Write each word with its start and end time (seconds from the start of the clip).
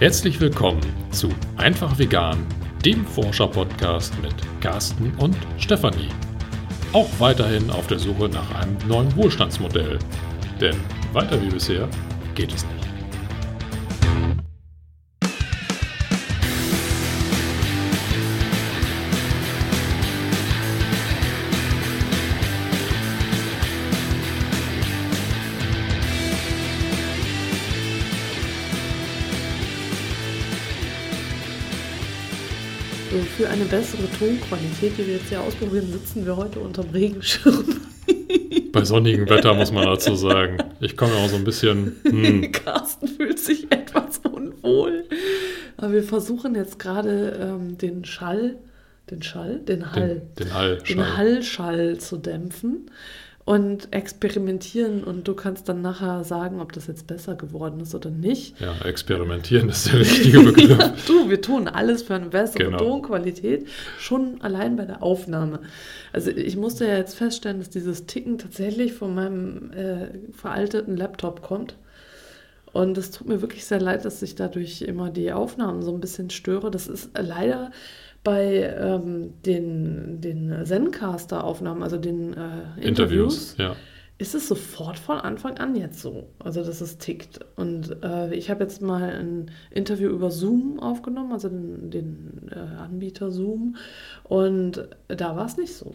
Herzlich 0.00 0.40
willkommen 0.40 0.80
zu 1.10 1.28
Einfach 1.56 1.98
Vegan, 1.98 2.46
dem 2.84 3.04
Forscher-Podcast 3.04 4.14
mit 4.22 4.32
Carsten 4.60 5.12
und 5.18 5.36
Stefanie. 5.58 6.10
Auch 6.92 7.08
weiterhin 7.18 7.68
auf 7.70 7.88
der 7.88 7.98
Suche 7.98 8.28
nach 8.28 8.48
einem 8.54 8.78
neuen 8.86 9.16
Wohlstandsmodell. 9.16 9.98
Denn 10.60 10.76
weiter 11.12 11.42
wie 11.42 11.48
bisher 11.48 11.88
geht 12.36 12.54
es 12.54 12.64
nicht. 12.64 12.77
Eine 33.60 33.68
bessere 33.68 34.08
Tonqualität, 34.18 34.96
die 34.96 35.06
wir 35.06 35.14
jetzt 35.14 35.30
hier 35.30 35.40
ausprobieren, 35.40 35.90
sitzen 35.90 36.24
wir 36.24 36.36
heute 36.36 36.60
unterm 36.60 36.90
Regenschirm. 36.90 37.64
Bei 38.72 38.84
sonnigem 38.84 39.28
Wetter 39.28 39.52
muss 39.54 39.72
man 39.72 39.84
dazu 39.84 40.14
sagen. 40.14 40.58
Ich 40.80 40.96
komme 40.96 41.14
auch 41.14 41.28
so 41.28 41.34
ein 41.34 41.42
bisschen. 41.44 41.96
Hm. 42.04 42.52
Carsten 42.52 43.08
fühlt 43.08 43.40
sich 43.40 43.64
etwas 43.72 44.18
unwohl. 44.18 45.06
Aber 45.76 45.92
wir 45.92 46.04
versuchen 46.04 46.54
jetzt 46.54 46.78
gerade 46.78 47.36
ähm, 47.40 47.78
den 47.78 48.04
Schall, 48.04 48.58
den 49.10 49.22
Schall, 49.22 49.58
den 49.58 49.92
Hall, 49.92 50.22
Den, 50.38 50.46
den 50.46 50.54
Hall. 50.54 50.78
den 50.88 51.16
Hallschall 51.16 51.98
zu 51.98 52.16
dämpfen 52.16 52.88
und 53.48 53.94
experimentieren. 53.94 55.02
Und 55.02 55.26
du 55.26 55.32
kannst 55.32 55.70
dann 55.70 55.80
nachher 55.80 56.22
sagen, 56.22 56.60
ob 56.60 56.74
das 56.74 56.86
jetzt 56.86 57.06
besser 57.06 57.34
geworden 57.34 57.80
ist 57.80 57.94
oder 57.94 58.10
nicht. 58.10 58.60
Ja, 58.60 58.74
experimentieren 58.84 59.70
ist 59.70 59.86
der 59.86 60.00
richtige 60.00 60.40
Begriff. 60.40 60.68
Ja, 60.78 60.94
du, 61.06 61.30
wir 61.30 61.40
tun 61.40 61.66
alles 61.66 62.02
für 62.02 62.14
eine 62.14 62.26
bessere 62.26 62.64
Genau. 62.64 62.76
Tonqualität, 62.76 63.66
schon 63.98 64.42
allein 64.42 64.76
bei 64.76 64.84
der 64.84 65.02
Aufnahme. 65.02 65.60
Also 66.12 66.30
ich 66.30 66.58
musste 66.58 66.86
ja 66.86 66.98
jetzt 66.98 67.14
feststellen, 67.14 67.60
dass 67.60 67.70
dieses 67.70 68.04
Ticken 68.04 68.36
tatsächlich 68.36 68.92
von 68.92 69.14
meinem 69.14 69.72
äh, 69.72 70.08
veralteten 70.32 70.98
Laptop 70.98 71.40
kommt. 71.40 71.74
Und 72.74 72.98
es 72.98 73.12
tut 73.12 73.28
mir 73.28 73.40
wirklich 73.40 73.64
sehr 73.64 73.80
leid, 73.80 74.04
dass 74.04 74.20
ich 74.20 74.34
dadurch 74.34 74.82
immer 74.82 75.08
die 75.08 75.32
Aufnahmen 75.32 75.80
so 75.80 75.90
ein 75.90 76.00
bisschen 76.00 76.28
störe. 76.28 76.70
Das 76.70 76.86
ist 76.86 77.10
leider 77.18 77.70
bei 78.28 78.74
ähm, 78.78 79.32
den, 79.46 80.20
den 80.20 80.66
Zencaster-Aufnahmen, 80.66 81.82
also 81.82 81.96
den 81.96 82.34
äh, 82.34 82.86
Interviews, 82.86 83.56
ja. 83.56 83.74
ist 84.18 84.34
es 84.34 84.46
sofort 84.46 84.98
von 84.98 85.16
Anfang 85.16 85.56
an 85.56 85.74
jetzt 85.74 86.02
so. 86.02 86.28
Also, 86.38 86.62
dass 86.62 86.82
es 86.82 86.98
tickt. 86.98 87.40
Und 87.56 87.96
äh, 88.04 88.34
ich 88.34 88.50
habe 88.50 88.64
jetzt 88.64 88.82
mal 88.82 89.14
ein 89.14 89.50
Interview 89.70 90.10
über 90.10 90.30
Zoom 90.30 90.78
aufgenommen, 90.78 91.32
also 91.32 91.48
den, 91.48 91.90
den 91.90 92.50
äh, 92.50 92.58
Anbieter 92.58 93.30
Zoom. 93.30 93.76
Und 94.24 94.86
da 95.08 95.34
war 95.34 95.46
es 95.46 95.56
nicht 95.56 95.72
so. 95.72 95.94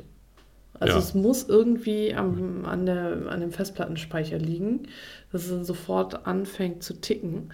Also, 0.79 0.93
Ja. 0.93 0.99
es 0.99 1.13
muss 1.13 1.47
irgendwie 1.47 2.15
am, 2.15 2.65
an, 2.65 2.87
der, 2.87 3.27
an 3.29 3.41
dem 3.41 3.51
Festplattenspeicher 3.51 4.39
liegen, 4.39 4.87
dass 5.31 5.43
es 5.43 5.51
dann 5.51 5.65
sofort 5.65 6.25
anfängt 6.25 6.81
zu 6.81 6.99
ticken. 6.99 7.51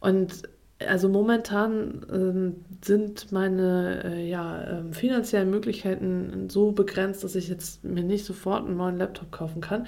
Und 0.00 0.44
also 0.88 1.08
momentan 1.08 2.06
ähm, 2.12 2.54
sind 2.82 3.32
meine 3.32 4.02
äh, 4.04 4.28
ja, 4.28 4.64
ähm, 4.78 4.92
finanziellen 4.92 5.50
Möglichkeiten 5.50 6.48
so 6.48 6.72
begrenzt, 6.72 7.24
dass 7.24 7.34
ich 7.34 7.48
jetzt 7.48 7.84
mir 7.84 8.04
nicht 8.04 8.24
sofort 8.24 8.66
einen 8.66 8.76
neuen 8.76 8.98
Laptop 8.98 9.30
kaufen 9.30 9.60
kann. 9.60 9.86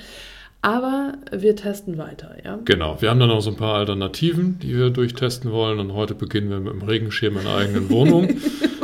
Aber 0.63 1.13
wir 1.31 1.55
testen 1.55 1.97
weiter, 1.97 2.37
ja. 2.45 2.59
Genau, 2.65 3.01
wir 3.01 3.11
haben 3.11 3.21
dann 3.21 3.29
noch 3.29 3.41
so 3.41 3.51
ein 3.51 3.57
paar 3.57 3.75
Alternativen, 3.75 4.59
die 4.59 4.77
wir 4.77 4.91
durchtesten 4.91 5.53
wollen. 5.53 5.79
Und 5.79 5.93
heute 5.93 6.15
beginnen 6.15 6.51
wir 6.51 6.59
mit 6.59 6.73
dem 6.73 6.83
Regenschirm 6.83 7.37
in 7.37 7.45
der 7.45 7.55
eigenen 7.55 7.89
Wohnung. 7.91 8.29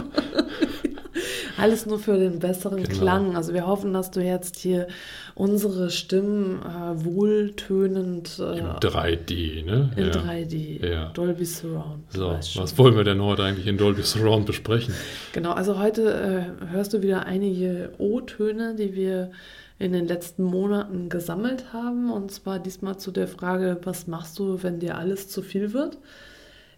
Alles 1.62 1.86
nur 1.86 2.00
für 2.00 2.18
den 2.18 2.40
besseren 2.40 2.82
Genau. 2.82 2.98
Klang. 2.98 3.36
Also 3.36 3.54
wir 3.54 3.66
hoffen, 3.68 3.92
dass 3.92 4.10
du 4.10 4.20
jetzt 4.20 4.56
hier 4.56 4.88
unsere 5.36 5.90
Stimmen 5.90 6.60
äh, 6.60 7.04
wohltönend 7.04 8.36
äh, 8.40 8.58
Im 8.58 8.66
3D, 8.66 9.64
ne? 9.64 9.90
in 9.96 10.06
ja. 10.06 10.10
3D, 10.12 10.86
Ja. 10.92 11.10
Dolby 11.10 11.44
Surround. 11.44 12.10
So, 12.10 12.30
was 12.56 12.76
wollen 12.78 12.96
wir 12.96 13.04
denn 13.04 13.22
heute 13.22 13.44
eigentlich 13.44 13.68
in 13.68 13.78
Dolby 13.78 14.02
Surround 14.02 14.46
besprechen? 14.46 14.92
Genau, 15.32 15.52
also 15.52 15.78
heute 15.78 16.56
äh, 16.60 16.66
hörst 16.72 16.94
du 16.94 17.02
wieder 17.02 17.26
einige 17.26 17.92
O-Töne, 17.98 18.74
die 18.74 18.94
wir 18.94 19.30
in 19.78 19.92
den 19.92 20.08
letzten 20.08 20.42
Monaten 20.42 21.08
gesammelt 21.10 21.72
haben. 21.72 22.10
Und 22.10 22.32
zwar 22.32 22.58
diesmal 22.58 22.96
zu 22.96 23.12
der 23.12 23.28
Frage, 23.28 23.78
was 23.84 24.08
machst 24.08 24.36
du, 24.40 24.64
wenn 24.64 24.80
dir 24.80 24.98
alles 24.98 25.28
zu 25.28 25.42
viel 25.42 25.72
wird? 25.72 25.98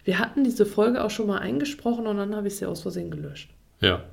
Wir 0.03 0.19
hatten 0.19 0.43
diese 0.43 0.67
Folge 0.67 1.03
auch 1.03 1.09
schon 1.09 1.25
mal 1.25 1.39
eingesprochen 1.39 2.05
und 2.05 2.17
dann 2.17 2.35
habe 2.35 2.47
ich 2.47 2.57
sie 2.57 2.67
aus 2.67 2.81
Versehen 2.81 3.09
gelöscht. 3.09 3.49
Ja, 3.81 4.03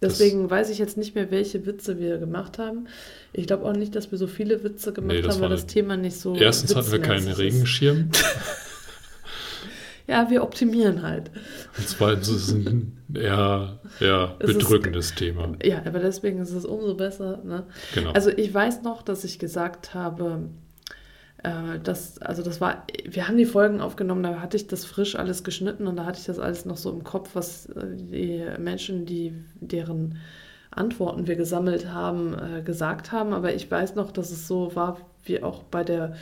Das- 0.00 0.16
Deswegen 0.18 0.48
weiß 0.48 0.70
ich 0.70 0.78
jetzt 0.78 0.96
nicht 0.96 1.14
mehr, 1.14 1.30
welche 1.30 1.66
Witze 1.66 1.98
wir 1.98 2.16
gemacht 2.18 2.58
haben. 2.58 2.86
Ich 3.34 3.46
glaube 3.46 3.66
auch 3.66 3.74
nicht, 3.74 3.94
dass 3.94 4.10
wir 4.10 4.16
so 4.18 4.26
viele 4.26 4.64
Witze 4.64 4.92
gemacht 4.94 5.12
Nee, 5.16 5.20
das 5.22 5.34
haben, 5.34 5.42
weil 5.42 5.48
das 5.50 5.66
Thema 5.66 5.96
nicht 5.98 6.16
so. 6.16 6.34
erstens 6.34 6.74
hatten 6.74 6.90
wir 6.90 7.00
keinen. 7.00 7.28
Regenschirm. 7.28 8.08
Ja, 10.06 10.28
wir 10.28 10.42
optimieren 10.42 11.02
halt. 11.02 11.30
Und 11.78 11.88
zweitens 11.88 12.28
ist 12.28 12.48
es 12.48 12.52
ein 12.54 12.96
eher, 13.14 13.78
eher 14.00 14.34
Es 14.40 14.50
ist- 14.50 14.58
bedrückendes 14.58 15.14
Thema. 15.14 15.52
Ja, 15.62 15.82
aber 15.84 16.00
deswegen 16.00 16.40
ist 16.40 16.50
es 16.50 16.64
umso 16.64 16.94
besser. 16.96 17.40
Ne? 17.44 17.64
Genau. 17.94 18.10
Also 18.10 18.30
ich 18.30 18.52
weiß 18.52 18.82
noch, 18.82 19.02
dass 19.02 19.22
ich 19.22 19.38
gesagt 19.38 19.94
habe, 19.94 20.48
äh, 21.42 21.78
dass, 21.82 22.18
also 22.18 22.42
das 22.42 22.60
war, 22.60 22.84
wir 23.04 23.28
haben 23.28 23.36
die 23.36 23.46
Folgen 23.46 23.80
aufgenommen, 23.80 24.22
da 24.22 24.40
hatte 24.40 24.56
ich 24.56 24.66
das 24.66 24.84
frisch 24.84 25.16
alles 25.16 25.44
geschnitten 25.44 25.86
und 25.86 25.96
da 25.96 26.04
hatte 26.04 26.18
ich 26.18 26.26
das 26.26 26.38
alles 26.38 26.64
noch 26.64 26.76
so 26.76 26.90
im 26.90 27.04
Kopf, 27.04 27.30
was 27.34 27.66
äh, 27.66 27.96
die 27.96 28.44
Menschen, 28.58 29.06
die 29.06 29.32
deren 29.60 30.18
Antworten 30.70 31.26
wir 31.26 31.36
gesammelt 31.36 31.88
haben, 31.88 32.34
äh, 32.34 32.62
gesagt 32.62 33.12
haben. 33.12 33.32
Aber 33.32 33.54
ich 33.54 33.70
weiß 33.70 33.94
noch, 33.94 34.12
dass 34.12 34.30
es 34.30 34.46
so 34.46 34.74
war, 34.74 35.00
wie 35.24 35.42
auch 35.42 35.62
bei 35.64 35.82
der 35.82 36.14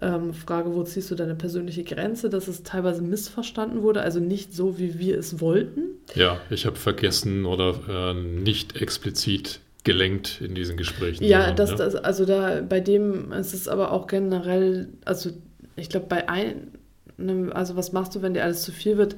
ähm, 0.00 0.32
Frage, 0.32 0.74
wo 0.74 0.82
ziehst 0.84 1.10
du 1.10 1.14
deine 1.14 1.34
persönliche 1.34 1.82
Grenze, 1.82 2.30
dass 2.30 2.46
es 2.46 2.62
teilweise 2.62 3.02
missverstanden 3.02 3.82
wurde, 3.82 4.02
also 4.02 4.20
nicht 4.20 4.54
so, 4.54 4.78
wie 4.78 4.98
wir 4.98 5.18
es 5.18 5.40
wollten. 5.40 5.80
ja, 6.14 6.40
ich 6.50 6.66
habe 6.66 6.76
vergessen 6.76 7.46
oder 7.46 7.74
äh, 7.88 8.14
nicht 8.14 8.80
explizit 8.80 9.60
gelenkt 9.88 10.40
in 10.40 10.54
diesen 10.54 10.76
Gesprächen. 10.76 11.24
Ja, 11.24 11.46
sondern, 11.46 11.56
das, 11.56 11.70
ja. 11.70 11.76
das, 11.76 11.94
also 11.96 12.24
da 12.26 12.60
bei 12.60 12.80
dem 12.80 13.32
ist 13.32 13.54
es 13.54 13.68
aber 13.68 13.92
auch 13.92 14.06
generell, 14.06 14.88
also 15.04 15.30
ich 15.76 15.88
glaube, 15.88 16.06
bei 16.08 16.28
einem, 16.28 17.52
also 17.52 17.74
was 17.74 17.92
machst 17.92 18.14
du, 18.14 18.22
wenn 18.22 18.34
dir 18.34 18.44
alles 18.44 18.62
zu 18.62 18.70
viel 18.70 18.98
wird? 18.98 19.16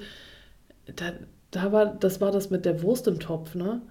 Da, 0.94 1.12
da 1.50 1.72
war, 1.72 1.86
das 1.86 2.20
war 2.20 2.30
das 2.30 2.50
mit 2.50 2.64
der 2.64 2.82
Wurst 2.82 3.09
im 3.09 3.19
Topf, 3.19 3.54
ne? 3.54 3.82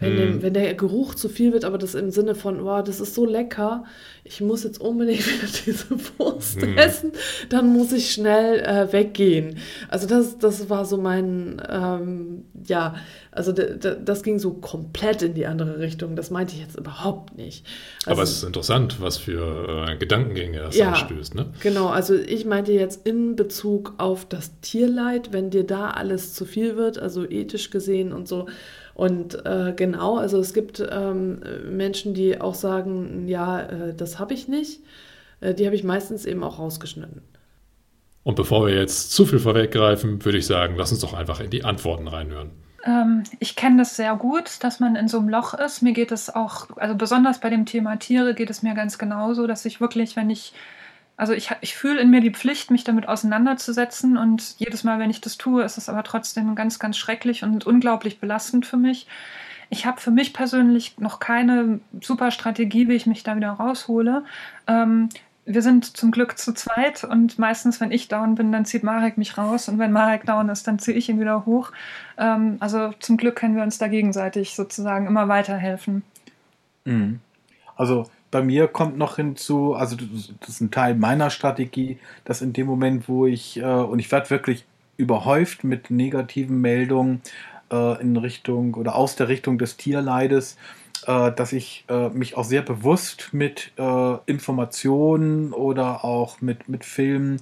Wenn, 0.00 0.14
Mhm. 0.14 0.16
dem, 0.16 0.42
wenn 0.42 0.54
der 0.54 0.74
Geruch 0.74 1.14
zu 1.14 1.28
viel 1.28 1.52
wird, 1.52 1.64
aber 1.64 1.78
das 1.78 1.94
im 1.94 2.10
Sinne 2.10 2.34
von, 2.34 2.64
wow, 2.64 2.82
das 2.82 2.98
ist 3.00 3.14
so 3.14 3.24
lecker, 3.24 3.84
ich 4.24 4.40
muss 4.40 4.64
jetzt 4.64 4.80
unbedingt 4.80 5.20
wieder 5.26 5.48
diese 5.64 5.86
Wurst 6.18 6.60
Mhm. 6.62 6.76
essen, 6.76 7.12
dann 7.48 7.72
muss 7.72 7.92
ich 7.92 8.10
schnell 8.10 8.58
äh, 8.60 8.92
weggehen. 8.92 9.58
Also 9.88 10.08
das, 10.08 10.36
das 10.38 10.68
war 10.68 10.84
so 10.84 10.96
mein, 10.96 11.62
ähm, 11.70 12.44
ja, 12.66 12.96
also 13.30 13.52
das 13.52 14.22
ging 14.24 14.40
so 14.40 14.54
komplett 14.54 15.22
in 15.22 15.34
die 15.34 15.46
andere 15.46 15.78
Richtung. 15.78 16.16
Das 16.16 16.30
meinte 16.30 16.54
ich 16.54 16.60
jetzt 16.60 16.76
überhaupt 16.76 17.36
nicht. 17.36 17.64
Also, 18.04 18.10
Aber 18.10 18.22
es 18.24 18.32
ist 18.32 18.42
interessant, 18.42 19.00
was 19.00 19.16
für 19.18 19.86
äh, 19.90 19.96
Gedankengänge 19.96 20.58
das 20.58 20.76
Ja. 20.76 20.90
anstößt. 20.92 21.36
Ne? 21.36 21.52
Genau, 21.62 21.86
also 21.86 22.14
ich 22.16 22.44
meinte 22.44 22.72
jetzt 22.72 23.06
in 23.06 23.36
Bezug 23.36 23.94
auf 23.98 24.24
das 24.28 24.58
Tierleid, 24.60 25.32
wenn 25.32 25.50
dir 25.50 25.64
da 25.64 25.90
alles 25.90 26.34
zu 26.34 26.44
viel 26.44 26.76
wird, 26.76 26.98
also 26.98 27.24
ethisch 27.28 27.70
gesehen 27.70 28.12
und 28.12 28.26
so. 28.26 28.46
Und 28.94 29.44
äh, 29.44 29.72
genau, 29.74 30.16
also 30.16 30.38
es 30.38 30.54
gibt 30.54 30.82
ähm, 30.88 31.40
Menschen, 31.68 32.14
die 32.14 32.40
auch 32.40 32.54
sagen, 32.54 33.26
ja, 33.26 33.60
äh, 33.60 33.94
das 33.94 34.18
habe 34.18 34.34
ich 34.34 34.46
nicht. 34.46 34.80
Äh, 35.40 35.54
die 35.54 35.66
habe 35.66 35.74
ich 35.74 35.84
meistens 35.84 36.24
eben 36.24 36.44
auch 36.44 36.58
rausgeschnitten. 36.58 37.22
Und 38.22 38.36
bevor 38.36 38.66
wir 38.66 38.74
jetzt 38.74 39.12
zu 39.12 39.26
viel 39.26 39.38
vorweggreifen, 39.38 40.24
würde 40.24 40.38
ich 40.38 40.46
sagen, 40.46 40.76
lass 40.76 40.92
uns 40.92 41.00
doch 41.00 41.12
einfach 41.12 41.40
in 41.40 41.50
die 41.50 41.64
Antworten 41.64 42.08
reinhören. 42.08 42.52
Ähm, 42.84 43.24
ich 43.40 43.56
kenne 43.56 43.78
das 43.78 43.96
sehr 43.96 44.14
gut, 44.16 44.62
dass 44.62 44.80
man 44.80 44.96
in 44.96 45.08
so 45.08 45.18
einem 45.18 45.28
Loch 45.28 45.54
ist. 45.54 45.82
Mir 45.82 45.92
geht 45.92 46.12
es 46.12 46.34
auch, 46.34 46.68
also 46.76 46.94
besonders 46.94 47.40
bei 47.40 47.50
dem 47.50 47.66
Thema 47.66 47.96
Tiere 47.96 48.34
geht 48.34 48.50
es 48.50 48.62
mir 48.62 48.74
ganz 48.74 48.98
genauso, 48.98 49.46
dass 49.46 49.64
ich 49.64 49.80
wirklich, 49.80 50.16
wenn 50.16 50.30
ich, 50.30 50.52
also 51.16 51.32
ich, 51.32 51.50
ich 51.60 51.76
fühle 51.76 52.00
in 52.00 52.10
mir 52.10 52.20
die 52.20 52.32
Pflicht, 52.32 52.70
mich 52.70 52.84
damit 52.84 53.08
auseinanderzusetzen 53.08 54.16
und 54.16 54.56
jedes 54.58 54.82
Mal, 54.82 54.98
wenn 54.98 55.10
ich 55.10 55.20
das 55.20 55.36
tue, 55.36 55.62
ist 55.62 55.78
es 55.78 55.88
aber 55.88 56.02
trotzdem 56.02 56.54
ganz, 56.54 56.78
ganz 56.78 56.96
schrecklich 56.96 57.44
und 57.44 57.66
unglaublich 57.66 58.18
belastend 58.18 58.66
für 58.66 58.76
mich. 58.76 59.06
Ich 59.70 59.86
habe 59.86 60.00
für 60.00 60.10
mich 60.10 60.32
persönlich 60.32 60.98
noch 60.98 61.20
keine 61.20 61.80
super 62.00 62.30
Strategie, 62.30 62.88
wie 62.88 62.94
ich 62.94 63.06
mich 63.06 63.22
da 63.22 63.36
wieder 63.36 63.50
raushole. 63.50 64.24
Ähm, 64.66 65.08
wir 65.46 65.62
sind 65.62 65.96
zum 65.96 66.10
Glück 66.10 66.38
zu 66.38 66.52
zweit 66.54 67.04
und 67.04 67.38
meistens, 67.38 67.80
wenn 67.80 67.92
ich 67.92 68.08
down 68.08 68.34
bin, 68.34 68.50
dann 68.50 68.64
zieht 68.64 68.82
Marek 68.82 69.18
mich 69.18 69.36
raus 69.36 69.68
und 69.68 69.78
wenn 69.78 69.92
Marek 69.92 70.24
down 70.24 70.48
ist, 70.48 70.66
dann 70.66 70.78
ziehe 70.78 70.96
ich 70.96 71.08
ihn 71.08 71.20
wieder 71.20 71.44
hoch. 71.46 71.70
Ähm, 72.16 72.56
also 72.60 72.92
zum 72.98 73.16
Glück 73.16 73.36
können 73.36 73.54
wir 73.54 73.62
uns 73.62 73.78
da 73.78 73.88
gegenseitig 73.88 74.54
sozusagen 74.54 75.06
immer 75.06 75.28
weiterhelfen. 75.28 76.02
Mhm. 76.84 77.20
Also 77.76 78.08
bei 78.34 78.42
mir 78.42 78.66
kommt 78.66 78.98
noch 78.98 79.14
hinzu, 79.14 79.74
also 79.74 79.94
das 79.94 80.48
ist 80.48 80.60
ein 80.60 80.72
Teil 80.72 80.96
meiner 80.96 81.30
Strategie, 81.30 81.98
dass 82.24 82.42
in 82.42 82.52
dem 82.52 82.66
Moment, 82.66 83.08
wo 83.08 83.26
ich, 83.26 83.58
äh, 83.58 83.62
und 83.62 84.00
ich 84.00 84.10
werde 84.10 84.28
wirklich 84.30 84.64
überhäuft 84.96 85.62
mit 85.62 85.88
negativen 85.88 86.60
Meldungen 86.60 87.22
äh, 87.70 88.02
in 88.02 88.16
Richtung 88.16 88.74
oder 88.74 88.96
aus 88.96 89.14
der 89.14 89.28
Richtung 89.28 89.56
des 89.56 89.76
Tierleides, 89.76 90.56
äh, 91.06 91.30
dass 91.30 91.52
ich 91.52 91.84
äh, 91.88 92.08
mich 92.08 92.36
auch 92.36 92.42
sehr 92.42 92.62
bewusst 92.62 93.28
mit 93.30 93.70
äh, 93.78 94.16
Informationen 94.26 95.52
oder 95.52 96.04
auch 96.04 96.40
mit, 96.40 96.68
mit 96.68 96.84
Filmen 96.84 97.38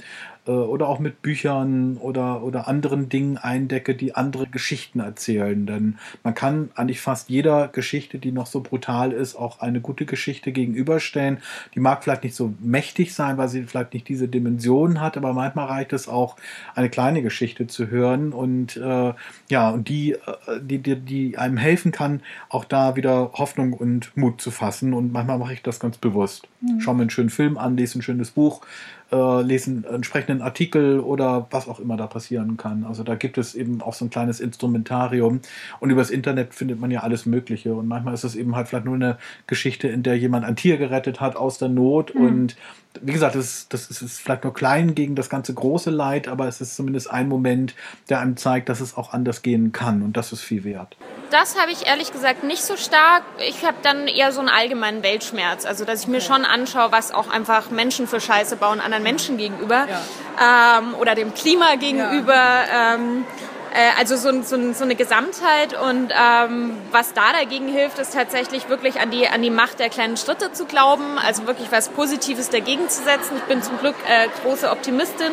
oder 0.50 0.88
auch 0.88 0.98
mit 0.98 1.22
Büchern 1.22 1.96
oder, 1.98 2.42
oder 2.42 2.66
anderen 2.66 3.08
Dingen 3.08 3.38
eindecke, 3.38 3.94
die 3.94 4.16
andere 4.16 4.46
Geschichten 4.46 5.00
erzählen. 5.00 5.66
Denn 5.66 5.98
man 6.24 6.34
kann 6.34 6.70
eigentlich 6.74 7.00
fast 7.00 7.30
jeder 7.30 7.68
Geschichte, 7.68 8.18
die 8.18 8.32
noch 8.32 8.46
so 8.46 8.60
brutal 8.60 9.12
ist, 9.12 9.36
auch 9.36 9.60
eine 9.60 9.80
gute 9.80 10.04
Geschichte 10.04 10.50
gegenüberstellen. 10.50 11.38
Die 11.74 11.80
mag 11.80 12.02
vielleicht 12.02 12.24
nicht 12.24 12.34
so 12.34 12.54
mächtig 12.60 13.14
sein, 13.14 13.38
weil 13.38 13.48
sie 13.48 13.62
vielleicht 13.64 13.94
nicht 13.94 14.08
diese 14.08 14.26
Dimensionen 14.26 15.00
hat, 15.00 15.16
aber 15.16 15.32
manchmal 15.32 15.66
reicht 15.66 15.92
es 15.92 16.08
auch, 16.08 16.36
eine 16.74 16.90
kleine 16.90 17.22
Geschichte 17.22 17.66
zu 17.66 17.88
hören 17.88 18.32
und 18.32 18.76
äh, 18.76 19.12
ja, 19.48 19.70
und 19.70 19.88
die, 19.88 20.12
äh, 20.12 20.18
die, 20.60 20.78
die, 20.78 20.96
die 20.96 21.38
einem 21.38 21.56
helfen 21.56 21.92
kann, 21.92 22.20
auch 22.48 22.64
da 22.64 22.96
wieder 22.96 23.32
Hoffnung 23.34 23.72
und 23.72 24.16
Mut 24.16 24.40
zu 24.40 24.50
fassen. 24.50 24.92
Und 24.92 25.12
manchmal 25.12 25.38
mache 25.38 25.52
ich 25.52 25.62
das 25.62 25.78
ganz 25.78 25.98
bewusst. 25.98 26.48
Mhm. 26.60 26.80
Schau 26.80 26.94
mir 26.94 27.02
einen 27.02 27.10
schönen 27.10 27.30
Film 27.30 27.58
an, 27.58 27.76
lese 27.76 27.98
ein 27.98 28.02
schönes 28.02 28.32
Buch 28.32 28.62
äh, 29.12 29.42
lesen 29.42 29.84
entsprechenden 29.84 30.42
Artikel 30.42 30.98
oder 30.98 31.46
was 31.50 31.68
auch 31.68 31.78
immer 31.78 31.96
da 31.96 32.06
passieren 32.06 32.56
kann. 32.56 32.84
Also 32.84 33.02
da 33.04 33.14
gibt 33.14 33.38
es 33.38 33.54
eben 33.54 33.82
auch 33.82 33.92
so 33.92 34.06
ein 34.06 34.10
kleines 34.10 34.40
Instrumentarium 34.40 35.40
und 35.80 35.90
übers 35.90 36.10
Internet 36.10 36.54
findet 36.54 36.80
man 36.80 36.90
ja 36.90 37.00
alles 37.00 37.26
Mögliche 37.26 37.74
und 37.74 37.86
manchmal 37.86 38.14
ist 38.14 38.24
es 38.24 38.34
eben 38.34 38.56
halt 38.56 38.68
vielleicht 38.68 38.86
nur 38.86 38.94
eine 38.94 39.18
Geschichte, 39.46 39.88
in 39.88 40.02
der 40.02 40.16
jemand 40.16 40.44
ein 40.44 40.56
Tier 40.56 40.78
gerettet 40.78 41.20
hat 41.20 41.36
aus 41.36 41.58
der 41.58 41.68
Not 41.68 42.14
mhm. 42.14 42.26
und 42.26 42.56
wie 43.00 43.12
gesagt, 43.12 43.34
das, 43.34 43.66
das 43.68 43.90
ist 43.90 44.20
vielleicht 44.20 44.44
nur 44.44 44.52
klein 44.52 44.94
gegen 44.94 45.14
das 45.14 45.28
ganze 45.28 45.54
große 45.54 45.90
Leid, 45.90 46.28
aber 46.28 46.46
es 46.46 46.60
ist 46.60 46.76
zumindest 46.76 47.10
ein 47.10 47.28
Moment, 47.28 47.74
der 48.08 48.20
einem 48.20 48.36
zeigt, 48.36 48.68
dass 48.68 48.80
es 48.80 48.96
auch 48.96 49.12
anders 49.12 49.42
gehen 49.42 49.72
kann 49.72 50.02
und 50.02 50.16
das 50.16 50.32
ist 50.32 50.42
viel 50.42 50.64
wert. 50.64 50.96
Das 51.30 51.58
habe 51.58 51.72
ich 51.72 51.86
ehrlich 51.86 52.12
gesagt 52.12 52.44
nicht 52.44 52.62
so 52.62 52.76
stark. 52.76 53.22
Ich 53.48 53.64
habe 53.64 53.78
dann 53.82 54.06
eher 54.06 54.32
so 54.32 54.40
einen 54.40 54.50
allgemeinen 54.50 55.02
Weltschmerz, 55.02 55.64
also 55.64 55.84
dass 55.84 56.02
ich 56.02 56.08
mir 56.08 56.20
schon 56.20 56.44
anschaue, 56.44 56.92
was 56.92 57.12
auch 57.12 57.30
einfach 57.30 57.70
Menschen 57.70 58.06
für 58.06 58.20
Scheiße 58.20 58.56
bauen 58.56 58.80
anderen 58.80 59.02
Menschen 59.02 59.38
gegenüber 59.38 59.86
ja. 59.88 60.78
ähm, 60.78 60.94
oder 60.94 61.14
dem 61.14 61.32
Klima 61.32 61.76
gegenüber. 61.76 62.34
Ja. 62.34 62.94
Ähm, 62.94 63.24
äh, 63.24 63.51
also 63.98 64.16
so, 64.16 64.42
so, 64.42 64.72
so, 64.72 64.84
eine 64.84 64.94
Gesamtheit 64.94 65.74
und 65.74 66.12
ähm, 66.12 66.76
was 66.90 67.14
da 67.14 67.32
dagegen 67.32 67.68
hilft, 67.68 67.98
ist 67.98 68.12
tatsächlich 68.12 68.68
wirklich 68.68 69.00
an 69.00 69.10
die, 69.10 69.28
an 69.28 69.40
die 69.40 69.50
Macht 69.50 69.78
der 69.78 69.88
kleinen 69.88 70.16
Schritte 70.16 70.52
zu 70.52 70.66
glauben, 70.66 71.18
also 71.18 71.46
wirklich 71.46 71.72
was 71.72 71.88
Positives 71.88 72.50
dagegen 72.50 72.88
zu 72.88 73.02
setzen. 73.02 73.36
Ich 73.36 73.44
bin 73.44 73.62
zum 73.62 73.78
Glück 73.78 73.96
äh, 74.08 74.28
große 74.42 74.70
Optimistin 74.70 75.32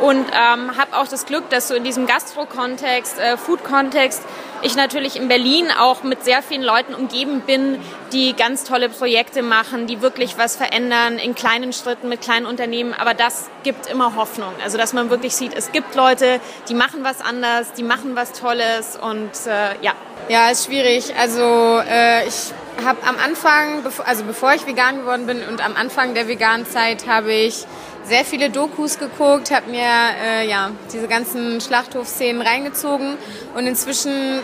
und 0.00 0.26
ähm, 0.28 0.76
habe 0.76 0.96
auch 0.96 1.06
das 1.06 1.26
Glück, 1.26 1.48
dass 1.50 1.68
so 1.68 1.74
in 1.74 1.84
diesem 1.84 2.06
Gastro-Kontext, 2.06 3.18
äh, 3.18 3.36
Food-Kontext, 3.36 4.22
ich 4.62 4.76
natürlich 4.76 5.16
in 5.16 5.28
Berlin 5.28 5.68
auch 5.78 6.02
mit 6.02 6.24
sehr 6.24 6.42
vielen 6.42 6.62
Leuten 6.62 6.94
umgeben 6.94 7.40
bin, 7.40 7.78
die 8.12 8.34
ganz 8.34 8.64
tolle 8.64 8.88
Projekte 8.88 9.42
machen, 9.42 9.86
die 9.86 10.02
wirklich 10.02 10.36
was 10.36 10.56
verändern 10.56 11.18
in 11.18 11.34
kleinen 11.34 11.72
Schritten 11.72 12.08
mit 12.08 12.20
kleinen 12.20 12.46
Unternehmen. 12.46 12.92
Aber 12.92 13.14
das 13.14 13.48
gibt 13.62 13.86
immer 13.86 14.16
Hoffnung. 14.16 14.52
Also 14.62 14.76
dass 14.76 14.92
man 14.92 15.10
wirklich 15.10 15.34
sieht, 15.34 15.54
es 15.54 15.72
gibt 15.72 15.94
Leute, 15.94 16.40
die 16.68 16.74
machen 16.74 17.04
was 17.04 17.20
anders, 17.20 17.72
die 17.72 17.82
machen 17.82 18.16
was 18.16 18.32
Tolles 18.32 18.98
und 19.00 19.30
äh, 19.46 19.82
ja. 19.82 19.92
Ja, 20.28 20.50
ist 20.50 20.66
schwierig. 20.66 21.14
Also 21.18 21.80
äh, 21.88 22.26
ich 22.26 22.52
habe 22.84 22.98
am 23.06 23.16
Anfang, 23.18 23.82
also 24.04 24.24
bevor 24.24 24.54
ich 24.54 24.66
vegan 24.66 25.00
geworden 25.00 25.26
bin 25.26 25.42
und 25.48 25.64
am 25.64 25.76
Anfang 25.76 26.14
der 26.14 26.28
veganen 26.28 26.66
Zeit 26.66 27.06
habe 27.06 27.32
ich 27.32 27.66
sehr 28.04 28.24
viele 28.24 28.50
Dokus 28.50 28.98
geguckt, 28.98 29.50
habe 29.50 29.70
mir 29.70 29.86
äh, 30.24 30.48
ja, 30.48 30.70
diese 30.92 31.06
ganzen 31.06 31.60
Schlachthofszenen 31.60 32.42
reingezogen 32.42 33.16
und 33.54 33.66
inzwischen 33.66 34.40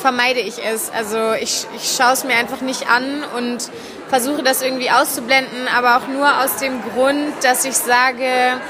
vermeide 0.00 0.40
ich 0.40 0.64
es. 0.64 0.90
Also 0.90 1.32
ich, 1.34 1.66
ich 1.76 1.96
schaue 1.96 2.12
es 2.12 2.24
mir 2.24 2.34
einfach 2.34 2.60
nicht 2.60 2.88
an 2.88 3.24
und 3.36 3.70
versuche 4.08 4.42
das 4.42 4.62
irgendwie 4.62 4.90
auszublenden, 4.90 5.68
aber 5.76 5.96
auch 5.96 6.06
nur 6.06 6.42
aus 6.42 6.56
dem 6.56 6.80
Grund, 6.82 7.32
dass 7.42 7.64
ich 7.64 7.76
sage, 7.76 8.60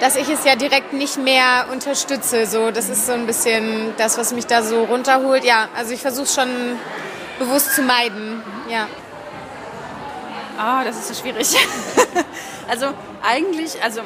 dass 0.00 0.16
ich 0.16 0.28
es 0.28 0.44
ja 0.44 0.56
direkt 0.56 0.92
nicht 0.92 1.18
mehr 1.18 1.66
unterstütze. 1.70 2.46
So, 2.46 2.70
das 2.70 2.88
ist 2.88 3.06
so 3.06 3.12
ein 3.12 3.26
bisschen 3.26 3.94
das, 3.98 4.18
was 4.18 4.32
mich 4.32 4.46
da 4.46 4.62
so 4.62 4.84
runterholt. 4.84 5.44
Ja, 5.44 5.68
also 5.76 5.92
ich 5.92 6.00
versuche 6.00 6.26
schon 6.26 6.48
bewusst 7.38 7.74
zu 7.74 7.82
meiden. 7.82 8.42
Ja. 8.68 8.86
Ah, 10.62 10.84
das 10.84 10.98
ist 10.98 11.08
so 11.08 11.14
schwierig. 11.14 11.56
also 12.68 12.88
eigentlich, 13.22 13.82
also 13.82 14.02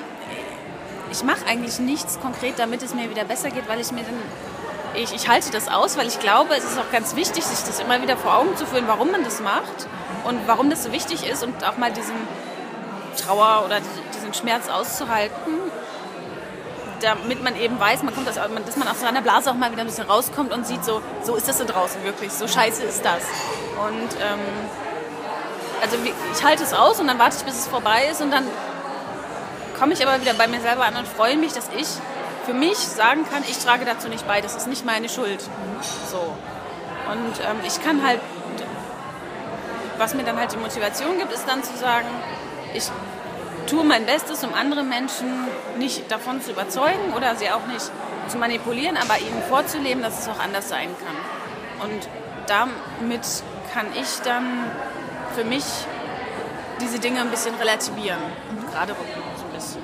ich 1.11 1.25
mache 1.25 1.45
eigentlich 1.49 1.81
nichts 1.81 2.21
konkret, 2.21 2.61
damit 2.61 2.81
es 2.81 2.95
mir 2.95 3.11
wieder 3.11 3.25
besser 3.25 3.51
geht, 3.51 3.69
weil 3.69 3.81
ich 3.81 3.91
mir 3.91 4.05
dann 4.05 4.23
ich, 4.95 5.13
ich 5.13 5.29
halte 5.29 5.51
das 5.51 5.67
aus, 5.67 5.97
weil 5.97 6.07
ich 6.07 6.21
glaube, 6.21 6.55
es 6.55 6.63
ist 6.63 6.79
auch 6.79 6.93
ganz 6.93 7.17
wichtig, 7.17 7.43
sich 7.45 7.67
das 7.67 7.81
immer 7.81 8.01
wieder 8.01 8.17
vor 8.17 8.37
Augen 8.39 8.57
zu 8.57 8.65
führen, 8.67 8.85
warum 8.87 9.11
man 9.11 9.25
das 9.25 9.41
macht 9.41 9.89
und 10.23 10.39
warum 10.47 10.71
das 10.71 10.85
so 10.85 10.93
wichtig 10.93 11.29
ist 11.29 11.43
und 11.43 11.65
auch 11.65 11.77
mal 11.77 11.91
diesen 11.91 12.15
Trauer 13.17 13.65
oder 13.67 13.81
diesen 14.15 14.33
Schmerz 14.33 14.69
auszuhalten, 14.69 15.55
damit 17.01 17.43
man 17.43 17.57
eben 17.57 17.81
weiß, 17.81 18.05
man 18.05 18.15
kommt 18.15 18.29
aus, 18.29 18.37
dass 18.37 18.77
man 18.77 18.87
aus 18.87 19.01
seiner 19.01 19.23
Blase 19.23 19.51
auch 19.51 19.55
mal 19.55 19.73
wieder 19.73 19.81
ein 19.81 19.89
bisschen 19.89 20.07
rauskommt 20.07 20.53
und 20.53 20.65
sieht, 20.65 20.85
so, 20.85 21.03
so 21.25 21.35
ist 21.35 21.49
das 21.49 21.59
da 21.59 21.65
draußen 21.65 22.05
wirklich, 22.05 22.31
so 22.31 22.47
scheiße 22.47 22.85
ist 22.85 23.05
das. 23.05 23.25
Und 23.85 24.21
ähm, 24.23 24.39
also 25.85 25.99
ich 26.33 26.43
halte 26.43 26.63
es 26.63 26.73
aus 26.73 26.99
und 26.99 27.09
dann 27.09 27.19
warte 27.19 27.37
ich, 27.37 27.45
bis 27.45 27.59
es 27.59 27.67
vorbei 27.69 28.09
ist 28.11 28.23
und 28.23 28.31
dann 28.31 28.45
komme 29.79 29.93
ich 29.93 30.07
aber 30.07 30.19
wieder 30.23 30.33
bei 30.33 30.49
mir 30.49 30.61
selber 30.61 30.87
an 30.87 30.97
und 30.97 31.07
freue 31.07 31.37
mich, 31.37 31.53
dass 31.53 31.69
ich 31.77 31.87
für 32.47 32.55
mich 32.55 32.79
sagen 32.79 33.27
kann, 33.31 33.43
ich 33.47 33.59
trage 33.59 33.85
dazu 33.85 34.09
nicht 34.09 34.27
bei, 34.27 34.41
das 34.41 34.57
ist 34.57 34.67
nicht 34.67 34.87
meine 34.87 35.11
Schuld. 35.11 35.43
So. 36.11 36.35
Und 37.11 37.41
ähm, 37.41 37.59
ich 37.67 37.83
kann 37.83 38.07
halt, 38.07 38.21
was 39.99 40.15
mir 40.15 40.25
dann 40.25 40.39
halt 40.39 40.53
die 40.53 40.57
Motivation 40.57 41.19
gibt, 41.19 41.33
ist 41.33 41.47
dann 41.47 41.63
zu 41.63 41.77
sagen, 41.77 42.09
ich 42.73 42.85
tue 43.67 43.85
mein 43.85 44.07
Bestes, 44.07 44.43
um 44.43 44.55
andere 44.55 44.85
Menschen 44.85 45.27
nicht 45.79 46.11
davon 46.11 46.41
zu 46.41 46.53
überzeugen 46.53 47.13
oder 47.15 47.37
sie 47.37 47.51
auch 47.51 47.67
nicht 47.67 47.91
zu 48.29 48.39
manipulieren, 48.39 48.97
aber 48.97 49.19
ihnen 49.19 49.43
vorzuleben, 49.51 50.03
dass 50.03 50.21
es 50.21 50.29
auch 50.29 50.39
anders 50.39 50.71
sein 50.71 50.89
kann. 51.05 51.91
Und 51.91 52.09
damit 52.47 53.21
kann 53.75 53.87
ich 53.95 54.21
dann 54.25 54.71
für 55.35 55.45
mich 55.45 55.65
diese 56.81 56.99
Dinge 56.99 57.21
ein 57.21 57.31
bisschen 57.31 57.55
relativieren 57.57 58.19
und 58.51 58.71
gerade 58.71 58.93
rücken 58.93 59.23
so 59.37 59.45
ein 59.45 59.53
bisschen. 59.55 59.83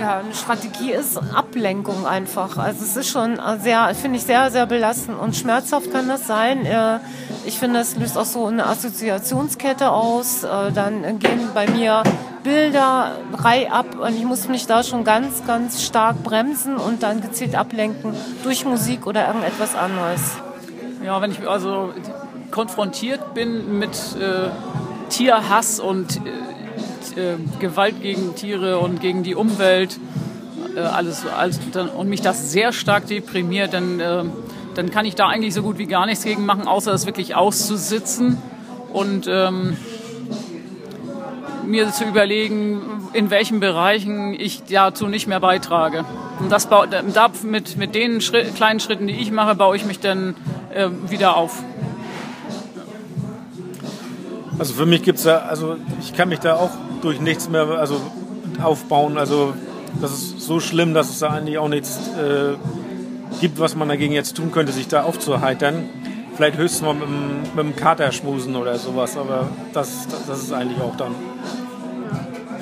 Ja, 0.00 0.18
eine 0.18 0.34
Strategie 0.34 0.92
ist 0.92 1.18
Ablenkung 1.18 2.06
einfach. 2.06 2.56
Also 2.56 2.84
es 2.84 2.96
ist 2.96 3.10
schon 3.10 3.38
sehr, 3.60 3.94
finde 3.94 4.18
ich 4.18 4.24
sehr, 4.24 4.50
sehr 4.50 4.66
belastend 4.66 5.18
und 5.18 5.36
schmerzhaft 5.36 5.92
kann 5.92 6.08
das 6.08 6.26
sein. 6.26 6.64
Äh, 6.64 7.00
ich 7.44 7.58
finde, 7.58 7.80
es 7.80 7.96
löst 7.96 8.16
auch 8.16 8.24
so 8.24 8.46
eine 8.46 8.66
Assoziationskette 8.66 9.90
aus. 9.90 10.42
Äh, 10.42 10.72
dann 10.72 11.18
gehen 11.18 11.50
bei 11.52 11.68
mir 11.68 12.02
Bilder 12.42 13.12
Bilderrei 13.30 13.70
ab 13.70 13.98
und 13.98 14.16
ich 14.16 14.24
muss 14.24 14.48
mich 14.48 14.66
da 14.66 14.82
schon 14.82 15.04
ganz, 15.04 15.46
ganz 15.46 15.82
stark 15.82 16.22
bremsen 16.22 16.76
und 16.76 17.02
dann 17.02 17.20
gezielt 17.20 17.54
ablenken 17.54 18.14
durch 18.42 18.64
Musik 18.64 19.06
oder 19.06 19.26
irgendetwas 19.26 19.74
anderes. 19.74 20.20
Ja, 21.04 21.20
wenn 21.20 21.30
ich 21.30 21.46
also 21.46 21.92
konfrontiert 22.54 23.34
bin 23.34 23.80
mit 23.80 23.90
äh, 23.90 24.48
Tierhass 25.10 25.80
und 25.80 26.20
äh, 27.16 27.20
äh, 27.20 27.36
Gewalt 27.58 28.00
gegen 28.00 28.36
Tiere 28.36 28.78
und 28.78 29.00
gegen 29.00 29.24
die 29.24 29.34
Umwelt, 29.34 29.98
äh, 30.76 30.78
alles, 30.78 31.26
alles 31.26 31.58
dann, 31.72 31.88
und 31.88 32.08
mich 32.08 32.20
das 32.20 32.52
sehr 32.52 32.72
stark 32.72 33.08
deprimiert, 33.08 33.74
dann, 33.74 33.98
äh, 33.98 34.22
dann 34.76 34.90
kann 34.92 35.04
ich 35.04 35.16
da 35.16 35.26
eigentlich 35.26 35.52
so 35.52 35.62
gut 35.62 35.78
wie 35.78 35.86
gar 35.86 36.06
nichts 36.06 36.22
gegen 36.22 36.46
machen, 36.46 36.68
außer 36.68 36.92
es 36.92 37.06
wirklich 37.06 37.34
auszusitzen 37.34 38.40
und 38.92 39.26
ähm, 39.28 39.76
mir 41.66 41.90
zu 41.90 42.04
überlegen, 42.04 42.82
in 43.14 43.30
welchen 43.30 43.58
Bereichen 43.58 44.32
ich 44.32 44.62
dazu 44.62 45.08
nicht 45.08 45.26
mehr 45.26 45.40
beitrage. 45.40 46.04
Und 46.38 46.52
das 46.52 46.68
da, 46.68 46.86
mit, 47.42 47.76
mit 47.76 47.96
den 47.96 48.20
Schritt, 48.20 48.54
kleinen 48.54 48.78
Schritten, 48.78 49.08
die 49.08 49.14
ich 49.14 49.32
mache, 49.32 49.56
baue 49.56 49.74
ich 49.74 49.84
mich 49.84 49.98
dann 49.98 50.36
äh, 50.72 50.88
wieder 51.08 51.36
auf. 51.36 51.64
Also 54.58 54.74
für 54.74 54.86
mich 54.86 55.02
gibt 55.02 55.18
es 55.18 55.24
da, 55.24 55.38
also 55.38 55.76
ich 56.00 56.14
kann 56.14 56.28
mich 56.28 56.40
da 56.40 56.56
auch 56.56 56.70
durch 57.02 57.20
nichts 57.20 57.48
mehr 57.48 57.66
also 57.66 58.00
aufbauen. 58.62 59.18
Also 59.18 59.54
das 60.00 60.12
ist 60.12 60.40
so 60.40 60.60
schlimm, 60.60 60.94
dass 60.94 61.10
es 61.10 61.18
da 61.18 61.30
eigentlich 61.30 61.58
auch 61.58 61.68
nichts 61.68 61.98
äh, 62.18 62.54
gibt, 63.40 63.58
was 63.58 63.74
man 63.74 63.88
dagegen 63.88 64.14
jetzt 64.14 64.36
tun 64.36 64.52
könnte, 64.52 64.72
sich 64.72 64.88
da 64.88 65.02
aufzuheitern. 65.02 65.88
Vielleicht 66.36 66.56
höchstens 66.56 66.82
mal 66.82 66.94
mit, 66.94 67.54
mit 67.54 67.64
dem 67.64 67.76
Kater 67.76 68.10
schmusen 68.12 68.56
oder 68.56 68.78
sowas, 68.78 69.16
aber 69.16 69.48
das, 69.72 70.08
das, 70.08 70.26
das 70.26 70.42
ist 70.42 70.52
eigentlich 70.52 70.80
auch 70.80 70.96
dann. 70.96 71.14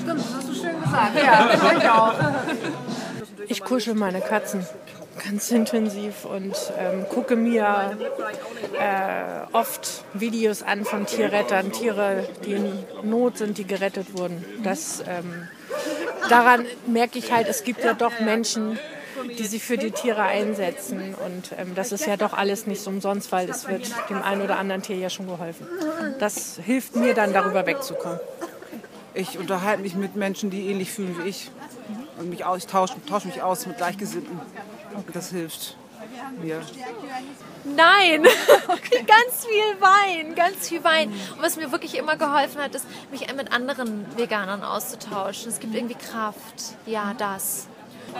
Stimmt, 0.02 0.20
das 0.20 0.34
hast 0.36 0.48
du 0.48 0.54
schön 0.54 0.82
gesagt. 0.82 1.16
Ja, 1.16 1.50
ich 1.78 1.88
auch. 1.88 2.14
Ich 3.48 3.64
kuschel 3.64 3.94
meine 3.94 4.20
Katzen 4.20 4.64
ganz 5.24 5.50
intensiv 5.50 6.24
und 6.24 6.56
ähm, 6.78 7.06
gucke 7.08 7.36
mir 7.36 7.96
äh, 8.78 9.54
oft 9.54 10.04
Videos 10.14 10.62
an 10.62 10.84
von 10.84 11.06
Tierrettern, 11.06 11.72
Tiere, 11.72 12.28
die 12.44 12.52
in 12.54 12.84
Not 13.02 13.38
sind, 13.38 13.58
die 13.58 13.66
gerettet 13.66 14.16
wurden. 14.16 14.44
Das, 14.62 15.02
ähm, 15.06 15.48
daran 16.28 16.64
merke 16.86 17.18
ich 17.18 17.32
halt, 17.32 17.48
es 17.48 17.64
gibt 17.64 17.84
ja 17.84 17.94
doch 17.94 18.20
Menschen, 18.20 18.78
die 19.38 19.44
sich 19.44 19.62
für 19.62 19.76
die 19.76 19.90
Tiere 19.90 20.22
einsetzen. 20.22 21.14
Und 21.14 21.52
ähm, 21.58 21.74
das 21.74 21.92
ist 21.92 22.06
ja 22.06 22.16
doch 22.16 22.32
alles 22.32 22.66
nicht 22.66 22.82
so 22.82 22.90
umsonst, 22.90 23.32
weil 23.32 23.48
es 23.48 23.68
wird 23.68 23.90
dem 24.08 24.22
einen 24.22 24.42
oder 24.42 24.58
anderen 24.58 24.82
Tier 24.82 24.96
ja 24.96 25.10
schon 25.10 25.26
geholfen. 25.26 25.66
Das 26.18 26.58
hilft 26.64 26.96
mir 26.96 27.14
dann, 27.14 27.32
darüber 27.32 27.66
wegzukommen. 27.66 28.20
Ich 29.14 29.38
unterhalte 29.38 29.82
mich 29.82 29.94
mit 29.94 30.16
Menschen, 30.16 30.50
die 30.50 30.70
ähnlich 30.70 30.90
fühlen 30.90 31.16
wie 31.22 31.28
ich. 31.28 31.50
Und 32.18 32.30
mich 32.30 32.44
aus, 32.44 32.58
ich 32.58 32.66
tausche, 32.66 32.94
tausche 33.06 33.28
mich 33.28 33.42
aus 33.42 33.66
mit 33.66 33.76
Gleichgesinnten. 33.76 34.40
Das 35.12 35.30
hilft 35.30 35.76
mir. 36.40 36.60
Nein, 37.64 38.22
ganz 39.06 39.46
viel 39.46 39.80
Wein, 39.80 40.34
ganz 40.34 40.68
viel 40.68 40.82
Wein. 40.82 41.10
Und 41.36 41.42
was 41.42 41.56
mir 41.56 41.70
wirklich 41.70 41.96
immer 41.96 42.16
geholfen 42.16 42.60
hat, 42.60 42.74
ist, 42.74 42.86
mich 43.10 43.32
mit 43.34 43.52
anderen 43.52 44.06
Veganern 44.16 44.62
auszutauschen. 44.62 45.50
Es 45.50 45.60
gibt 45.60 45.74
irgendwie 45.74 45.94
Kraft. 45.94 46.76
Ja, 46.86 47.14
das. 47.16 47.68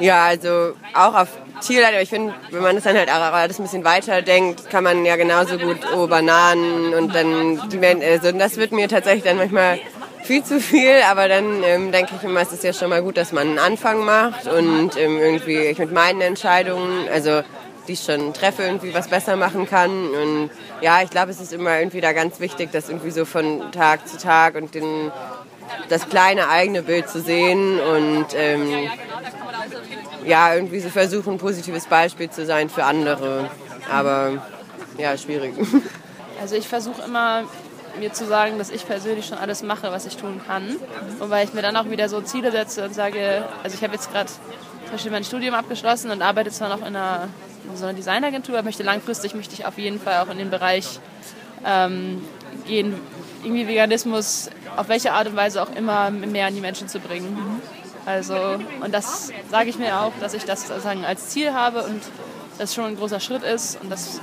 Ja, 0.00 0.25
also 0.25 0.75
auch 0.95 1.14
auf 1.14 1.29
Tierleid, 1.61 1.93
aber 1.93 2.02
ich 2.02 2.09
finde, 2.09 2.35
wenn 2.50 2.62
man 2.62 2.75
das 2.75 2.85
dann 2.85 2.97
halt 2.97 3.11
auch 3.11 3.14
alles 3.14 3.59
ein 3.59 3.64
bisschen 3.64 3.85
weiter 3.85 4.23
denkt, 4.23 4.71
kann 4.71 4.85
man 4.85 5.05
ja 5.05 5.17
genauso 5.17 5.59
gut 5.59 5.81
oh, 5.95 6.07
Bananen 6.07 6.95
und 6.95 7.14
dann 7.14 7.69
die 7.69 7.76
Menschen, 7.76 8.09
also 8.09 8.33
das 8.33 8.57
wird 8.57 8.73
mir 8.73 8.88
tatsächlich 8.88 9.25
dann 9.25 9.37
manchmal 9.37 9.79
viel 10.23 10.45
zu 10.45 10.61
viel, 10.61 11.02
aber 11.11 11.29
dann 11.29 11.62
ähm, 11.64 11.93
denke 11.93 12.12
ich 12.17 12.23
immer, 12.23 12.41
es 12.41 12.52
ist 12.52 12.64
ja 12.64 12.73
schon 12.73 12.91
mal 12.91 13.02
gut, 13.02 13.17
dass 13.17 13.33
man 13.33 13.49
einen 13.49 13.59
Anfang 13.59 14.05
macht 14.05 14.47
und 14.47 14.97
ähm, 14.97 15.19
irgendwie 15.19 15.59
ich 15.59 15.79
mit 15.79 15.93
meinen 15.93 16.21
Entscheidungen, 16.21 17.09
also 17.12 17.43
die 17.88 17.93
ich 17.93 18.05
schon 18.05 18.33
treffe, 18.33 18.62
irgendwie 18.62 18.95
was 18.95 19.09
besser 19.09 19.37
machen 19.37 19.67
kann. 19.67 19.91
Und 20.11 20.50
ja, 20.81 21.02
ich 21.02 21.11
glaube, 21.11 21.31
es 21.31 21.41
ist 21.41 21.52
immer 21.52 21.79
irgendwie 21.79 22.00
da 22.00 22.12
ganz 22.12 22.41
wichtig, 22.41 22.71
das 22.73 22.88
irgendwie 22.88 23.11
so 23.11 23.25
von 23.25 23.73
Tag 23.73 24.07
zu 24.07 24.19
Tag 24.19 24.55
und 24.55 24.75
den, 24.75 25.11
das 25.88 26.09
kleine 26.09 26.49
eigene 26.49 26.83
Bild 26.83 27.09
zu 27.09 27.21
sehen 27.21 27.81
und 27.81 28.26
ähm, 28.35 28.88
ja, 30.25 30.55
irgendwie 30.55 30.81
so 30.81 30.91
versuchen, 30.91 31.35
ein 31.35 31.38
positives 31.38 31.87
Beispiel 31.87 32.31
zu 32.31 32.47
sein 32.47 32.71
für 32.71 32.85
andere. 32.85 33.50
Aber 33.91 34.45
ja, 34.99 35.17
schwierig. 35.17 35.55
Also 36.41 36.57
ich 36.57 36.67
versuche 36.67 37.02
immer 37.02 37.45
mir 37.99 38.13
zu 38.13 38.27
sagen, 38.27 38.59
dass 38.59 38.71
ich 38.71 38.87
persönlich 38.87 39.27
schon 39.27 39.39
alles 39.39 39.63
mache, 39.63 39.91
was 39.91 40.07
ich 40.07 40.17
tun 40.17 40.41
kann. 40.47 40.77
Und 41.19 41.31
weil 41.31 41.45
ich 41.45 41.55
mir 41.55 41.63
dann 41.63 41.77
auch 41.77 41.91
wieder 41.91 42.09
so 42.09 42.21
Ziele 42.21 42.51
setze 42.51 42.85
und 42.85 42.95
sage, 42.95 43.45
also 43.63 43.77
ich 43.77 43.83
habe 43.83 43.95
jetzt 43.95 44.11
gerade 44.13 44.29
zum 44.29 44.93
Beispiel 44.93 45.13
mein 45.13 45.25
Studium 45.25 45.55
abgeschlossen 45.55 46.11
und 46.11 46.23
arbeite 46.23 46.51
zwar 46.51 46.69
noch 46.69 46.81
in 46.87 46.97
einer, 46.97 47.29
in 47.69 47.77
so 47.77 47.85
einer 47.85 47.95
Designagentur, 47.95 48.57
aber 48.57 48.65
möchte 48.65 48.83
langfristig 48.83 49.35
möchte 49.35 49.55
ich 49.55 49.67
auf 49.67 49.79
jeden 49.79 50.01
Fall 50.01 50.23
auch 50.23 50.31
in 50.31 50.39
den 50.39 50.51
Bereich 50.51 51.01
ähm, 51.65 52.23
gehen, 52.67 52.95
irgendwie 53.45 53.67
Veganismus 53.67 54.51
auf 54.77 54.89
welche 54.89 55.13
Art 55.13 55.29
und 55.29 55.37
Weise 55.37 55.63
auch 55.63 55.75
immer 55.75 56.11
mehr 56.11 56.47
an 56.47 56.55
die 56.55 56.61
Menschen 56.61 56.89
zu 56.89 57.01
bringen. 57.01 57.37
Also, 58.05 58.35
und 58.81 58.93
das 58.93 59.31
sage 59.51 59.71
ich 59.71 59.79
mir 59.79 60.01
auch, 60.01 60.13
dass 60.21 60.35
ich 60.35 60.45
das 60.45 60.67
sozusagen 60.67 61.05
als 61.05 61.29
Ziel 61.29 61.53
habe 61.53 61.85
und 61.85 62.03
das 62.59 62.75
schon 62.75 62.85
ein 62.85 62.97
großer 62.97 63.21
Schritt 63.21 63.43
ist 63.43 63.81
und 63.81 63.91
das 63.91 64.21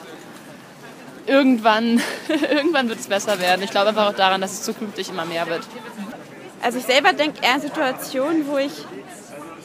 irgendwann, 1.29 2.01
irgendwann 2.51 2.89
wird 2.89 2.99
es 2.99 3.07
besser 3.07 3.39
werden. 3.39 3.63
Ich 3.63 3.71
glaube 3.71 3.89
einfach 3.89 4.09
auch 4.09 4.15
daran, 4.15 4.41
dass 4.41 4.51
es 4.53 4.63
zukünftig 4.63 5.09
immer 5.09 5.25
mehr 5.25 5.47
wird. 5.47 5.61
Also 6.61 6.79
ich 6.79 6.85
selber 6.85 7.13
denke 7.13 7.41
eher 7.41 7.53
an 7.53 7.61
Situationen, 7.61 8.47
wo 8.47 8.57
ich 8.57 8.73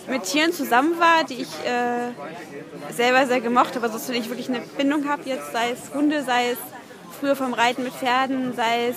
mit 0.09 0.25
Tieren 0.25 0.53
zusammen 0.53 1.01
war, 1.01 1.25
die 1.25 1.35
ich 1.35 1.49
äh, 1.65 2.93
selber 2.93 3.27
sehr 3.27 3.41
gemocht 3.41 3.75
habe, 3.75 3.87
also 3.87 3.99
denen 4.13 4.23
ich 4.23 4.29
wirklich 4.29 4.49
eine 4.49 4.61
Bindung 4.61 5.09
habe, 5.09 5.23
jetzt 5.25 5.53
sei 5.53 5.71
es 5.71 5.95
Hunde, 5.95 6.23
sei 6.23 6.51
es 6.51 6.59
früher 7.19 7.35
vom 7.35 7.55
Reiten 7.55 7.83
mit 7.83 7.95
Pferden, 7.95 8.55
sei 8.55 8.89
es 8.89 8.97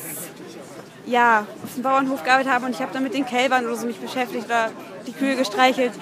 ja, 1.06 1.48
auf 1.64 1.74
dem 1.74 1.84
Bauernhof 1.84 2.24
gearbeitet 2.24 2.52
habe 2.52 2.66
und 2.66 2.72
ich 2.72 2.82
habe 2.82 2.92
dann 2.92 3.04
mit 3.04 3.14
den 3.14 3.26
Kälbern 3.26 3.66
oder 3.66 3.78
so 3.78 3.88
mich 3.88 3.98
beschäftigt 3.98 4.46
oder 4.46 4.70
die 5.08 5.14
Kühe 5.14 5.38
gestreichelt. 5.38 5.94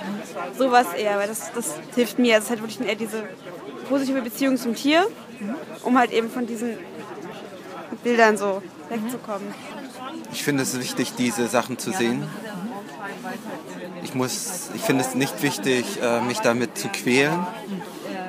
Sowas 0.58 0.88
eher, 0.98 1.18
weil 1.20 1.28
das, 1.28 1.52
das 1.54 1.76
hilft 1.94 2.18
mir. 2.18 2.38
Es 2.38 2.46
ist 2.46 2.50
halt 2.50 2.62
wirklich 2.62 2.82
eher 2.82 2.96
diese 2.96 3.24
positive 3.88 4.22
Beziehung 4.22 4.58
zum 4.58 4.74
Tier, 4.74 5.06
um 5.84 5.98
halt 5.98 6.12
eben 6.12 6.30
von 6.30 6.46
diesen 6.46 6.78
Bildern 8.04 8.38
so 8.38 8.62
wegzukommen. 8.90 9.48
Ich 10.32 10.44
finde 10.44 10.64
es 10.64 10.78
wichtig, 10.80 11.14
diese 11.18 11.48
Sachen 11.48 11.78
zu 11.78 11.92
sehen. 11.92 12.28
Ich, 14.04 14.14
ich 14.16 14.82
finde 14.82 15.04
es 15.04 15.16
nicht 15.16 15.42
wichtig, 15.42 15.86
äh, 16.02 16.22
mich 16.22 16.40
damit 16.40 16.78
zu 16.78 16.90
quälen. 16.90 17.46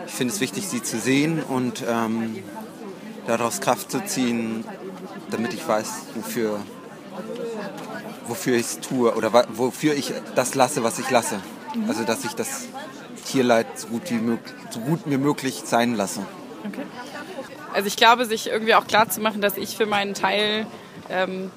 Ich 0.06 0.12
finde 0.12 0.32
es 0.32 0.40
wichtig, 0.40 0.68
sie 0.68 0.82
zu 0.82 0.98
sehen 0.98 1.42
und 1.42 1.84
ähm, 1.86 2.36
daraus 3.26 3.60
Kraft 3.60 3.90
zu 3.90 4.04
ziehen, 4.04 4.64
damit 5.30 5.52
ich 5.52 5.66
weiß, 5.66 5.88
wofür, 6.14 6.60
wofür 8.28 8.56
ich 8.56 8.66
es 8.66 8.80
tue 8.80 9.14
oder 9.14 9.32
wofür 9.54 9.94
ich 9.94 10.12
das 10.34 10.54
lasse, 10.54 10.82
was 10.82 10.98
ich 10.98 11.10
lasse. 11.10 11.40
Also 11.88 12.04
dass 12.04 12.24
ich 12.24 12.34
das 12.34 12.66
Tierleid 13.26 13.66
so 13.78 13.88
gut, 13.88 14.10
wie 14.10 14.38
so 14.70 14.80
gut 14.80 15.06
mir 15.06 15.18
möglich 15.18 15.62
sein 15.64 15.94
lasse. 15.94 16.20
Okay. 16.68 16.82
Also 17.74 17.88
ich 17.88 17.96
glaube, 17.96 18.24
sich 18.26 18.48
irgendwie 18.48 18.74
auch 18.74 18.86
klar 18.86 19.08
zu 19.08 19.20
machen, 19.20 19.40
dass 19.40 19.56
ich 19.56 19.76
für 19.76 19.86
meinen 19.86 20.14
Teil 20.14 20.66
ähm, 21.10 21.50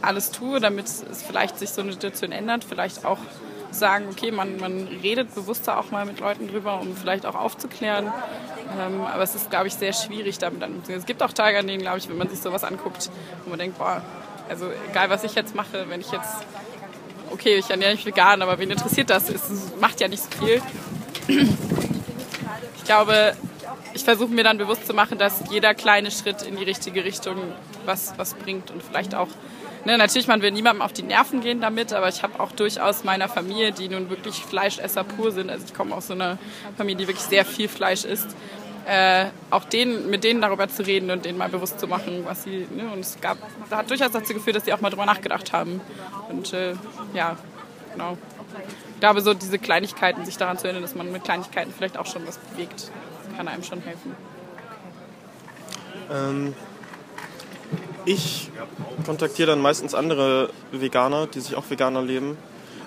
alles 0.00 0.30
tue, 0.30 0.60
damit 0.60 0.86
es 0.86 1.04
vielleicht 1.26 1.58
sich 1.58 1.70
so 1.70 1.82
eine 1.82 1.92
Situation 1.92 2.32
ändert, 2.32 2.64
vielleicht 2.64 3.04
auch 3.04 3.18
sagen, 3.70 4.06
okay, 4.10 4.30
man, 4.30 4.58
man 4.58 4.88
redet 5.02 5.34
bewusster 5.34 5.78
auch 5.78 5.90
mal 5.90 6.06
mit 6.06 6.20
Leuten 6.20 6.48
drüber, 6.48 6.80
um 6.80 6.96
vielleicht 6.96 7.26
auch 7.26 7.34
aufzuklären. 7.34 8.12
Ähm, 8.78 9.02
aber 9.02 9.22
es 9.22 9.34
ist, 9.34 9.50
glaube 9.50 9.66
ich, 9.66 9.74
sehr 9.74 9.92
schwierig 9.92 10.38
damit 10.38 10.62
dann. 10.62 10.82
Es 10.88 11.06
gibt 11.06 11.22
auch 11.22 11.32
Tage, 11.32 11.58
an 11.58 11.66
denen, 11.66 11.82
glaube 11.82 11.98
ich, 11.98 12.08
wenn 12.08 12.16
man 12.16 12.28
sich 12.28 12.40
sowas 12.40 12.64
anguckt, 12.64 13.10
wo 13.44 13.50
man 13.50 13.58
denkt, 13.58 13.78
boah, 13.78 14.02
also 14.48 14.70
egal 14.90 15.10
was 15.10 15.24
ich 15.24 15.34
jetzt 15.34 15.54
mache, 15.54 15.86
wenn 15.88 16.00
ich 16.00 16.10
jetzt, 16.10 16.46
okay, 17.30 17.56
ich 17.56 17.68
ernähre 17.70 17.92
mich 17.92 18.06
vegan, 18.06 18.42
aber 18.42 18.58
wen 18.58 18.70
interessiert 18.70 19.10
das? 19.10 19.28
Es 19.28 19.50
macht 19.80 20.00
ja 20.00 20.08
nicht 20.08 20.22
so 20.22 20.44
viel. 20.44 20.62
Ich 22.76 22.84
glaube, 22.84 23.34
ich 23.98 24.04
versuche 24.04 24.30
mir 24.30 24.44
dann 24.44 24.58
bewusst 24.58 24.86
zu 24.86 24.94
machen, 24.94 25.18
dass 25.18 25.42
jeder 25.50 25.74
kleine 25.74 26.12
Schritt 26.12 26.42
in 26.42 26.56
die 26.56 26.62
richtige 26.62 27.04
Richtung 27.04 27.36
was, 27.84 28.14
was 28.16 28.34
bringt 28.34 28.70
und 28.70 28.82
vielleicht 28.82 29.14
auch 29.14 29.28
Ne, 29.84 29.96
natürlich, 29.96 30.26
man 30.26 30.42
will 30.42 30.50
niemandem 30.50 30.82
auf 30.82 30.92
die 30.92 31.04
Nerven 31.04 31.40
gehen 31.40 31.60
damit, 31.60 31.92
aber 31.92 32.08
ich 32.08 32.22
habe 32.22 32.40
auch 32.40 32.50
durchaus 32.50 33.04
meiner 33.04 33.28
Familie, 33.28 33.70
die 33.70 33.88
nun 33.88 34.10
wirklich 34.10 34.34
Fleischesser 34.34 35.04
pur 35.04 35.30
sind, 35.30 35.50
also 35.50 35.64
ich 35.64 35.72
komme 35.72 35.94
aus 35.94 36.08
so 36.08 36.14
einer 36.14 36.36
Familie, 36.76 36.98
die 36.98 37.08
wirklich 37.08 37.24
sehr 37.24 37.44
viel 37.44 37.68
Fleisch 37.68 38.04
isst, 38.04 38.36
äh, 38.86 39.26
auch 39.50 39.64
denen, 39.64 40.10
mit 40.10 40.24
denen 40.24 40.42
darüber 40.42 40.68
zu 40.68 40.84
reden 40.84 41.10
und 41.10 41.24
denen 41.24 41.38
mal 41.38 41.48
bewusst 41.48 41.78
zu 41.78 41.86
machen, 41.86 42.22
was 42.24 42.42
sie. 42.42 42.66
Ne, 42.74 42.90
und 42.92 43.00
es 43.00 43.20
gab, 43.20 43.38
das 43.70 43.78
hat 43.78 43.88
durchaus 43.88 44.10
dazu 44.10 44.34
geführt, 44.34 44.56
dass 44.56 44.64
sie 44.64 44.72
auch 44.72 44.80
mal 44.80 44.90
drüber 44.90 45.06
nachgedacht 45.06 45.52
haben. 45.52 45.80
Und 46.28 46.52
äh, 46.52 46.74
ja, 47.14 47.36
genau. 47.92 48.18
Ich 48.94 49.00
glaube, 49.00 49.20
so 49.20 49.32
diese 49.32 49.58
Kleinigkeiten, 49.58 50.24
sich 50.24 50.36
daran 50.36 50.58
zu 50.58 50.64
erinnern, 50.64 50.82
dass 50.82 50.96
man 50.96 51.12
mit 51.12 51.22
Kleinigkeiten 51.22 51.72
vielleicht 51.72 51.96
auch 51.96 52.06
schon 52.06 52.26
was 52.26 52.36
bewegt, 52.38 52.90
kann 53.38 53.46
einem 53.46 53.62
schon 53.62 53.80
helfen. 53.80 54.16
Ähm, 56.10 56.54
ich 58.04 58.50
kontaktiere 59.06 59.50
dann 59.50 59.60
meistens 59.60 59.94
andere 59.94 60.50
Veganer, 60.72 61.28
die 61.28 61.38
sich 61.38 61.54
auch 61.54 61.70
Veganer 61.70 62.02
leben. 62.02 62.36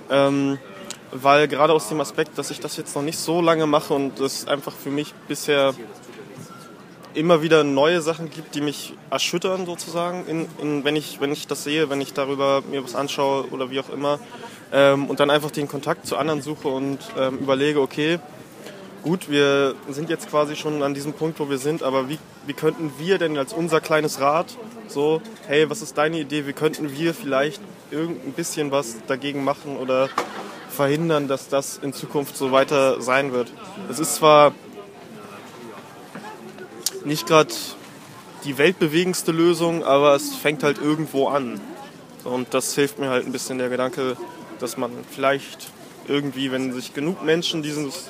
Ähm, 0.09 0.59
weil 1.13 1.47
gerade 1.47 1.71
aus 1.71 1.87
dem 1.87 2.01
Aspekt, 2.01 2.37
dass 2.37 2.51
ich 2.51 2.59
das 2.59 2.75
jetzt 2.75 2.93
noch 2.97 3.01
nicht 3.01 3.17
so 3.17 3.39
lange 3.39 3.65
mache 3.65 3.93
und 3.93 4.19
es 4.19 4.45
einfach 4.45 4.73
für 4.73 4.89
mich 4.89 5.13
bisher 5.29 5.73
immer 7.13 7.41
wieder 7.41 7.63
neue 7.63 8.01
Sachen 8.01 8.29
gibt, 8.29 8.53
die 8.53 8.61
mich 8.61 8.93
erschüttern 9.09 9.65
sozusagen, 9.65 10.25
in, 10.27 10.47
in, 10.61 10.83
wenn, 10.83 10.97
ich, 10.97 11.21
wenn 11.21 11.31
ich 11.31 11.47
das 11.47 11.63
sehe, 11.63 11.89
wenn 11.89 12.01
ich 12.01 12.11
darüber 12.11 12.61
mir 12.69 12.83
was 12.83 12.95
anschaue 12.95 13.45
oder 13.51 13.69
wie 13.69 13.79
auch 13.79 13.89
immer. 13.89 14.19
Ähm, 14.73 15.09
und 15.09 15.21
dann 15.21 15.29
einfach 15.29 15.51
den 15.51 15.69
Kontakt 15.69 16.05
zu 16.07 16.17
anderen 16.17 16.41
suche 16.41 16.67
und 16.67 16.99
ähm, 17.17 17.37
überlege, 17.37 17.79
okay, 17.79 18.19
gut, 19.03 19.29
wir 19.29 19.75
sind 19.89 20.09
jetzt 20.09 20.29
quasi 20.29 20.55
schon 20.55 20.83
an 20.83 20.93
diesem 20.93 21.13
Punkt, 21.13 21.39
wo 21.39 21.49
wir 21.49 21.57
sind, 21.57 21.83
aber 21.83 22.09
wie, 22.09 22.19
wie 22.45 22.53
könnten 22.53 22.93
wir 22.97 23.17
denn 23.17 23.37
als 23.37 23.53
unser 23.53 23.81
kleines 23.81 24.19
Rad 24.19 24.57
so, 24.87 25.21
hey, 25.47 25.69
was 25.69 25.81
ist 25.81 25.97
deine 25.97 26.19
Idee, 26.19 26.47
wie 26.47 26.53
könnten 26.53 26.91
wir 26.91 27.13
vielleicht 27.13 27.61
irgendein 27.89 28.33
bisschen 28.33 28.71
was 28.71 28.95
dagegen 29.07 29.43
machen 29.43 29.77
oder 29.77 30.09
verhindern, 30.69 31.27
dass 31.27 31.49
das 31.49 31.77
in 31.77 31.93
Zukunft 31.93 32.37
so 32.37 32.51
weiter 32.51 33.01
sein 33.01 33.33
wird. 33.33 33.51
Es 33.89 33.99
ist 33.99 34.15
zwar 34.15 34.53
nicht 37.03 37.27
gerade 37.27 37.53
die 38.45 38.57
weltbewegendste 38.57 39.31
Lösung, 39.31 39.83
aber 39.83 40.15
es 40.15 40.35
fängt 40.35 40.63
halt 40.63 40.79
irgendwo 40.79 41.27
an. 41.27 41.59
Und 42.23 42.53
das 42.53 42.75
hilft 42.75 42.99
mir 42.99 43.09
halt 43.09 43.25
ein 43.25 43.31
bisschen 43.31 43.57
der 43.57 43.69
Gedanke, 43.69 44.15
dass 44.59 44.77
man 44.77 44.91
vielleicht 45.09 45.69
irgendwie, 46.07 46.51
wenn 46.51 46.71
sich 46.73 46.93
genug 46.93 47.23
Menschen 47.23 47.63
dieses 47.63 48.09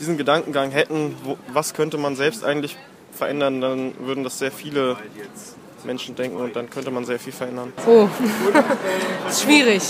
diesen 0.00 0.16
Gedankengang 0.16 0.70
hätten, 0.70 1.14
wo, 1.22 1.36
was 1.52 1.74
könnte 1.74 1.98
man 1.98 2.16
selbst 2.16 2.44
eigentlich 2.44 2.76
verändern, 3.12 3.60
dann 3.60 3.92
würden 4.00 4.24
das 4.24 4.38
sehr 4.38 4.50
viele 4.50 4.96
Menschen 5.84 6.14
denken 6.14 6.36
und 6.36 6.56
dann 6.56 6.70
könnte 6.70 6.90
man 6.90 7.04
sehr 7.04 7.18
viel 7.18 7.32
verändern. 7.32 7.72
Oh, 7.86 8.08
schwierig. 9.30 9.82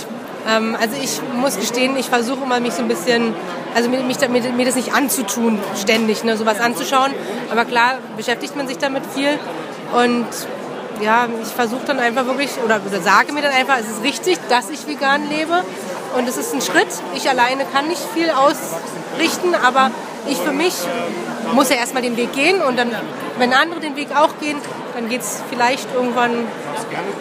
Ähm, 0.49 0.77
also 0.81 0.97
ich 1.01 1.21
muss 1.41 1.57
gestehen, 1.57 1.97
ich 1.97 2.07
versuche 2.07 2.47
mal 2.47 2.61
mich 2.61 2.73
so 2.73 2.83
ein 2.83 2.89
bisschen, 2.89 3.35
also 3.75 3.89
mir, 3.89 4.03
mich, 4.03 4.19
mir, 4.29 4.53
mir 4.53 4.67
das 4.67 4.77
nicht 4.77 4.93
anzutun, 4.95 5.59
ständig, 5.81 6.25
ne, 6.25 6.37
sowas 6.37 6.61
anzuschauen. 6.61 7.13
Aber 7.51 7.65
klar 7.65 7.99
beschäftigt 8.17 8.57
man 8.57 8.67
sich 8.67 8.79
damit 8.79 9.05
viel 9.15 9.39
und 9.93 10.27
ja, 11.03 11.29
ich 11.43 11.49
versuche 11.49 11.83
dann 11.87 11.99
einfach 11.99 12.27
wirklich, 12.27 12.51
oder, 12.65 12.81
sage 13.03 13.33
mir 13.33 13.43
dann 13.43 13.53
einfach, 13.53 13.79
es 13.79 13.89
ist 13.89 14.03
richtig, 14.03 14.39
dass 14.49 14.71
ich 14.71 14.87
vegan 14.87 15.29
lebe. 15.29 15.63
und 16.17 16.29
es 16.29 16.37
ist 16.37 16.53
ein 16.53 16.61
Schritt. 16.61 16.89
Ich 17.15 17.29
alleine 17.29 17.65
kann 17.73 17.87
nicht 17.87 18.03
viel 18.15 18.31
ausrichten, 18.31 19.55
aber 19.55 19.91
ich 20.29 20.39
für 20.39 20.53
mich 20.53 20.75
muss 21.53 21.71
ja 21.71 21.77
erstmal 21.77 22.03
den 22.03 22.17
Weg 22.17 22.33
gehen 22.33 22.61
und 22.63 22.79
dann, 22.79 22.91
wenn 23.39 23.53
andere 23.53 23.81
den 23.81 23.97
Weg 23.97 24.09
auch 24.15 24.31
gehen, 24.41 24.59
dann 24.95 25.09
geht 25.09 25.21
es 25.21 25.43
vielleicht 25.49 25.89
irgendwann 25.95 26.33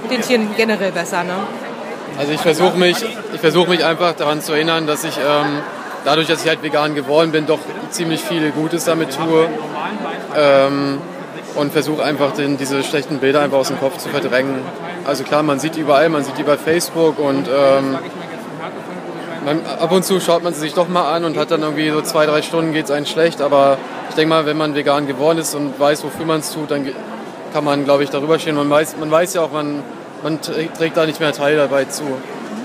den 0.09 0.21
Tieren 0.21 0.49
generell 0.57 0.91
besser. 0.91 1.23
Ne? 1.23 1.35
Also 2.17 2.33
ich 2.33 2.41
versuche 2.41 2.77
mich, 2.77 2.97
ich 3.33 3.39
versuche 3.39 3.69
mich 3.69 3.85
einfach 3.85 4.13
daran 4.13 4.41
zu 4.41 4.53
erinnern, 4.53 4.87
dass 4.87 5.03
ich 5.03 5.17
ähm, 5.17 5.61
dadurch, 6.03 6.27
dass 6.27 6.43
ich 6.43 6.49
halt 6.49 6.61
vegan 6.63 6.95
geworden 6.95 7.31
bin, 7.31 7.45
doch 7.45 7.59
ziemlich 7.91 8.21
viel 8.21 8.51
Gutes 8.51 8.85
damit 8.85 9.15
tue. 9.15 9.47
Ähm, 10.35 10.99
und 11.55 11.71
versuche 11.71 12.03
einfach 12.03 12.31
den, 12.33 12.57
diese 12.57 12.83
schlechten 12.83 13.19
Bilder 13.19 13.41
einfach 13.41 13.57
aus 13.57 13.67
dem 13.67 13.79
Kopf 13.79 13.97
zu 13.97 14.09
verdrängen. 14.09 14.61
Also 15.05 15.23
klar, 15.23 15.43
man 15.43 15.59
sieht 15.59 15.77
überall, 15.77 16.09
man 16.09 16.23
sieht 16.23 16.37
die 16.37 16.43
bei 16.43 16.57
Facebook 16.57 17.19
und 17.19 17.47
ähm, 17.47 17.97
man, 19.45 19.65
ab 19.65 19.91
und 19.91 20.03
zu 20.03 20.19
schaut 20.19 20.43
man 20.43 20.53
sie 20.53 20.59
sich 20.59 20.73
doch 20.73 20.87
mal 20.87 21.11
an 21.11 21.23
und 21.23 21.37
hat 21.37 21.51
dann 21.51 21.61
irgendwie 21.61 21.89
so 21.89 22.01
zwei, 22.01 22.25
drei 22.25 22.41
Stunden 22.41 22.73
geht 22.73 22.85
es 22.85 22.91
einem 22.91 23.05
schlecht. 23.05 23.41
Aber 23.41 23.77
ich 24.09 24.15
denke 24.15 24.29
mal, 24.29 24.45
wenn 24.45 24.57
man 24.57 24.75
vegan 24.75 25.07
geworden 25.07 25.39
ist 25.39 25.55
und 25.55 25.79
weiß, 25.79 26.03
wofür 26.03 26.25
man 26.25 26.41
es 26.41 26.53
tut, 26.53 26.71
dann 26.71 26.87
kann 27.53 27.63
man, 27.63 27.85
glaube 27.85 28.03
ich, 28.03 28.09
darüber 28.09 28.37
stehen. 28.39 28.55
Man 28.55 28.69
weiß, 28.69 28.97
man 28.99 29.09
weiß 29.09 29.33
ja 29.33 29.41
auch, 29.41 29.51
man, 29.51 29.81
man 30.23 30.39
trägt 30.41 30.97
da 30.97 31.05
nicht 31.05 31.19
mehr 31.19 31.33
Teil 31.33 31.57
dabei 31.57 31.85
zu. 31.85 32.03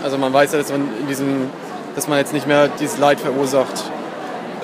Also 0.03 0.19
man 0.19 0.33
weiß 0.33 0.53
ja, 0.53 0.59
dass 0.59 0.71
man, 0.71 0.89
in 1.01 1.07
diesem, 1.07 1.51
dass 1.95 2.09
man 2.09 2.19
jetzt 2.19 2.33
nicht 2.33 2.47
mehr 2.47 2.69
dieses 2.69 2.99
Leid 2.99 3.21
verursacht. 3.21 3.85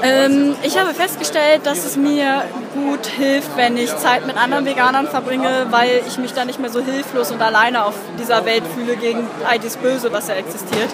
Ähm, 0.03 0.55
ich 0.63 0.79
habe 0.79 0.95
festgestellt, 0.95 1.63
dass 1.65 1.85
es 1.85 1.97
mir 1.97 2.45
gut 2.75 3.07
hilft, 3.07 3.57
wenn 3.57 3.77
ich 3.77 3.95
Zeit 3.97 4.27
mit 4.27 4.37
anderen 4.37 4.65
Veganern 4.65 5.09
verbringe, 5.09 5.67
weil 5.71 6.03
ich 6.07 6.19
mich 6.19 6.33
da 6.33 6.45
nicht 6.45 6.61
mehr 6.61 6.71
so 6.71 6.81
hilflos 6.81 7.31
und 7.31 7.43
alleine 7.43 7.85
auf 7.85 7.95
dieser 8.19 8.45
Welt 8.45 8.63
fühle 8.75 8.97
gegen 8.97 9.27
all 9.49 9.59
das 9.59 9.77
Böse, 9.77 10.13
was 10.13 10.29
ja 10.29 10.35
existiert. 10.35 10.89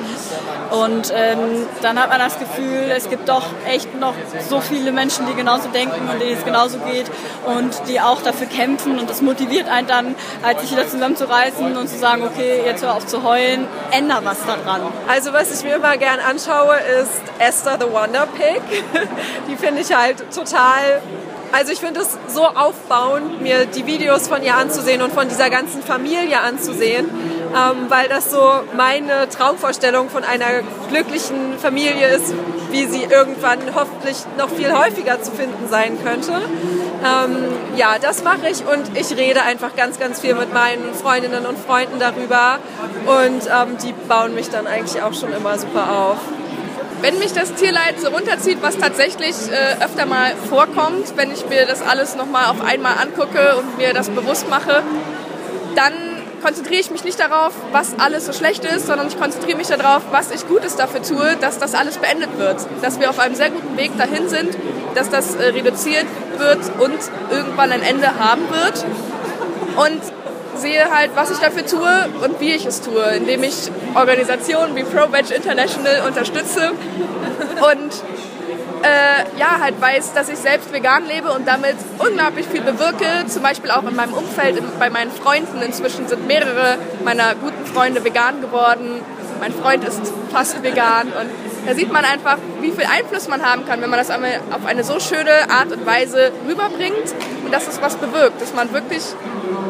Und 0.70 1.12
ähm, 1.14 1.66
dann 1.82 2.00
hat 2.00 2.08
man 2.08 2.18
das 2.18 2.38
Gefühl, 2.38 2.90
es 2.96 3.08
gibt 3.08 3.28
doch 3.28 3.44
echt 3.68 3.98
noch 4.00 4.14
so 4.48 4.60
viele 4.60 4.90
Menschen, 4.92 5.26
die 5.26 5.34
genauso 5.34 5.68
denken 5.68 6.08
und 6.08 6.20
denen 6.20 6.36
es 6.36 6.44
genauso 6.44 6.78
geht 6.78 7.06
und 7.44 7.88
die 7.88 8.00
auch 8.00 8.22
dafür 8.22 8.46
kämpfen. 8.46 8.98
Und 8.98 9.08
das 9.08 9.22
motiviert 9.22 9.68
einen 9.68 9.86
dann, 9.86 10.14
halt 10.42 10.60
sich 10.60 10.72
wieder 10.72 10.88
zusammenzureißen 10.88 11.76
und 11.76 11.88
zu 11.88 11.98
sagen, 11.98 12.24
okay, 12.24 12.62
jetzt 12.64 12.82
hör 12.82 12.94
auf 12.94 13.06
zu 13.06 13.22
heulen, 13.22 13.66
änder 13.92 14.20
was 14.24 14.38
daran. 14.46 14.82
Also 15.08 15.32
was 15.32 15.56
ich 15.56 15.64
mir 15.64 15.76
immer 15.76 15.96
gern 15.96 16.18
anschaue, 16.20 16.76
ist 17.00 17.22
Esther 17.38 17.78
the 17.80 17.86
Wonder 17.92 18.26
Pig. 18.36 18.62
die 19.48 19.56
finde 19.56 19.82
ich 19.82 19.94
halt 19.94 20.24
total 20.34 21.00
also 21.52 21.72
ich 21.72 21.78
finde 21.78 22.00
es 22.00 22.18
so 22.28 22.44
aufbauend, 22.44 23.40
mir 23.40 23.66
die 23.66 23.86
Videos 23.86 24.28
von 24.28 24.42
ihr 24.42 24.56
anzusehen 24.56 25.00
und 25.02 25.12
von 25.12 25.28
dieser 25.28 25.48
ganzen 25.48 25.82
Familie 25.82 26.40
anzusehen, 26.40 27.08
ähm, 27.08 27.86
weil 27.88 28.08
das 28.08 28.30
so 28.30 28.42
meine 28.76 29.28
Traumvorstellung 29.28 30.10
von 30.10 30.24
einer 30.24 30.62
glücklichen 30.90 31.58
Familie 31.58 32.08
ist, 32.08 32.34
wie 32.70 32.84
sie 32.86 33.04
irgendwann 33.04 33.58
hoffentlich 33.74 34.16
noch 34.36 34.50
viel 34.50 34.76
häufiger 34.76 35.22
zu 35.22 35.30
finden 35.32 35.68
sein 35.68 35.96
könnte. 36.04 36.32
Ähm, 36.32 37.36
ja, 37.76 37.96
das 38.00 38.24
mache 38.24 38.48
ich 38.50 38.66
und 38.66 38.96
ich 38.96 39.16
rede 39.16 39.42
einfach 39.42 39.76
ganz, 39.76 39.98
ganz 39.98 40.20
viel 40.20 40.34
mit 40.34 40.52
meinen 40.52 40.94
Freundinnen 40.94 41.46
und 41.46 41.58
Freunden 41.58 41.98
darüber 41.98 42.58
und 43.06 43.46
ähm, 43.46 43.76
die 43.82 43.92
bauen 44.08 44.34
mich 44.34 44.50
dann 44.50 44.66
eigentlich 44.66 45.00
auch 45.02 45.14
schon 45.14 45.32
immer 45.32 45.56
super 45.58 45.90
auf 45.90 46.18
wenn 47.06 47.20
mich 47.20 47.32
das 47.32 47.54
Tierleid 47.54 48.00
so 48.00 48.08
runterzieht, 48.08 48.58
was 48.62 48.78
tatsächlich 48.78 49.36
äh, 49.52 49.84
öfter 49.84 50.06
mal 50.06 50.34
vorkommt, 50.48 51.16
wenn 51.16 51.30
ich 51.30 51.48
mir 51.48 51.64
das 51.64 51.80
alles 51.80 52.16
nochmal 52.16 52.46
auf 52.46 52.60
einmal 52.60 52.94
angucke 52.98 53.56
und 53.58 53.78
mir 53.78 53.94
das 53.94 54.10
bewusst 54.10 54.50
mache, 54.50 54.82
dann 55.76 55.92
konzentriere 56.42 56.80
ich 56.80 56.90
mich 56.90 57.04
nicht 57.04 57.20
darauf, 57.20 57.52
was 57.70 57.96
alles 58.00 58.26
so 58.26 58.32
schlecht 58.32 58.64
ist, 58.64 58.88
sondern 58.88 59.06
ich 59.06 59.16
konzentriere 59.20 59.56
mich 59.56 59.68
darauf, 59.68 60.02
was 60.10 60.32
ich 60.32 60.48
Gutes 60.48 60.74
dafür 60.74 61.00
tue, 61.00 61.36
dass 61.40 61.60
das 61.60 61.76
alles 61.76 61.98
beendet 61.98 62.38
wird. 62.38 62.56
Dass 62.82 62.98
wir 62.98 63.08
auf 63.08 63.20
einem 63.20 63.36
sehr 63.36 63.50
guten 63.50 63.76
Weg 63.76 63.96
dahin 63.96 64.28
sind, 64.28 64.56
dass 64.96 65.08
das 65.08 65.36
äh, 65.36 65.44
reduziert 65.50 66.06
wird 66.38 66.58
und 66.80 66.98
irgendwann 67.30 67.70
ein 67.70 67.82
Ende 67.82 68.18
haben 68.18 68.42
wird. 68.50 68.84
Und 69.76 70.00
sehe 70.56 70.90
halt, 70.90 71.10
was 71.14 71.30
ich 71.30 71.38
dafür 71.38 71.66
tue 71.66 72.08
und 72.24 72.40
wie 72.40 72.52
ich 72.52 72.66
es 72.66 72.80
tue, 72.80 73.02
indem 73.16 73.42
ich 73.42 73.70
Organisationen 73.94 74.76
wie 74.76 74.84
ProVeg 74.84 75.30
International 75.30 76.06
unterstütze 76.06 76.72
und 77.72 77.92
äh, 78.82 79.38
ja, 79.38 79.58
halt 79.60 79.80
weiß, 79.80 80.12
dass 80.12 80.28
ich 80.28 80.36
selbst 80.38 80.72
vegan 80.72 81.06
lebe 81.06 81.32
und 81.32 81.46
damit 81.48 81.76
unglaublich 81.98 82.46
viel 82.46 82.60
bewirke. 82.60 83.26
Zum 83.26 83.42
Beispiel 83.42 83.70
auch 83.70 83.82
in 83.82 83.96
meinem 83.96 84.12
Umfeld, 84.12 84.62
bei 84.78 84.90
meinen 84.90 85.10
Freunden. 85.10 85.60
Inzwischen 85.62 86.06
sind 86.08 86.26
mehrere 86.26 86.76
meiner 87.04 87.34
guten 87.34 87.66
Freunde 87.66 88.04
vegan 88.04 88.40
geworden. 88.40 89.00
Mein 89.40 89.52
Freund 89.52 89.84
ist 89.84 90.00
fast 90.32 90.62
vegan 90.62 91.08
und 91.08 91.30
da 91.66 91.74
sieht 91.74 91.92
man 91.92 92.04
einfach, 92.04 92.38
wie 92.60 92.70
viel 92.70 92.86
Einfluss 92.86 93.28
man 93.28 93.44
haben 93.44 93.66
kann, 93.66 93.82
wenn 93.82 93.90
man 93.90 93.98
das 93.98 94.10
auf 94.10 94.66
eine 94.66 94.84
so 94.84 95.00
schöne 95.00 95.50
Art 95.50 95.72
und 95.72 95.84
Weise 95.84 96.30
rüberbringt 96.48 97.14
und 97.44 97.52
dass 97.52 97.66
es 97.66 97.82
was 97.82 97.96
bewirkt, 97.96 98.40
dass 98.40 98.54
man 98.54 98.72
wirklich 98.72 99.02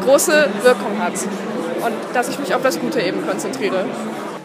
große 0.03 0.49
Wirkung 0.63 0.99
hat 0.99 1.13
und 1.13 1.93
dass 2.13 2.29
ich 2.29 2.39
mich 2.39 2.53
auf 2.55 2.61
das 2.61 2.79
Gute 2.79 3.01
eben 3.01 3.25
konzentriere. 3.25 3.85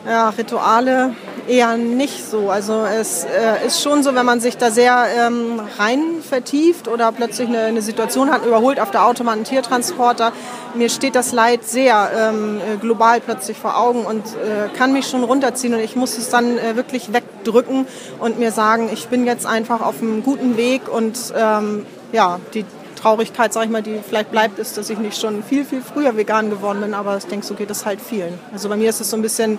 Ja, 0.07 0.31
Rituale 0.31 1.15
eher 1.49 1.77
nicht 1.77 2.25
so. 2.29 2.51
Also 2.51 2.85
es 2.85 3.25
äh, 3.25 3.67
ist 3.67 3.83
schon 3.83 4.03
so, 4.03 4.15
wenn 4.15 4.27
man 4.27 4.41
sich 4.41 4.57
da 4.57 4.71
sehr 4.71 5.07
ähm, 5.17 5.61
rein 5.79 6.23
vertieft 6.29 6.89
oder 6.89 7.13
plötzlich 7.13 7.49
eine, 7.49 7.63
eine, 7.63 7.83
Situation 7.83 8.31
hat, 8.31 8.47
überholt 8.47 8.81
auf 8.81 8.91
der 8.91 9.05
Autobahn 9.05 9.35
einen 9.35 9.45
Tiertransporter. 9.45 10.33
Mir 10.75 10.89
steht 10.89 11.15
das 11.15 11.33
Leid 11.33 11.65
sehr 11.65 12.11
ähm, 12.17 12.61
äh, 12.61 12.77
global 12.77 13.21
plötzlich 13.21 13.59
vor 13.59 13.79
Augen 13.79 14.05
und 14.05 14.25
äh, 14.25 14.77
kann 14.77 14.93
mich 14.93 15.07
schon 15.07 15.25
runterziehen 15.25 15.75
und 15.75 15.81
ich 15.81 15.97
muss 15.97 16.17
es 16.17 16.31
dann 16.31 16.59
äh, 16.59 16.77
wirklich 16.77 17.13
wegdrücken 17.13 17.87
und 18.21 18.39
mir 18.39 18.53
sagen, 18.53 18.89
ich 18.93 19.09
bin 19.09 19.27
jetzt 19.27 19.47
einfach 19.47 19.81
auf 19.81 20.01
einem 20.01 20.23
guten 20.23 20.57
Weg 20.57 20.89
und 20.89 21.19
ähm, 21.37 21.87
ja, 22.13 22.39
die 22.55 22.65
Traurigkeit, 23.03 23.53
sag 23.53 23.65
ich 23.65 23.71
mal, 23.71 23.83
die 23.83 23.99
vielleicht 24.07 24.31
bleibt, 24.31 24.61
ist, 24.61 24.79
dass 24.79 24.89
ich 24.89 24.99
nicht 24.99 25.21
schon 25.21 25.43
viel, 25.43 25.65
viel 25.65 25.83
früher 25.83 26.17
vegan 26.17 26.51
geworden 26.51 26.81
bin, 26.81 26.95
aber 26.95 27.17
ich 27.17 27.25
denke, 27.25 27.45
so 27.45 27.55
geht 27.55 27.71
es 27.71 27.85
halt 27.85 28.01
vielen. 28.01 28.39
Also 28.53 28.69
bei 28.69 28.77
mir 28.77 28.91
ist 28.91 29.01
es 29.01 29.11
so 29.11 29.17
ein 29.17 29.23
bisschen 29.23 29.59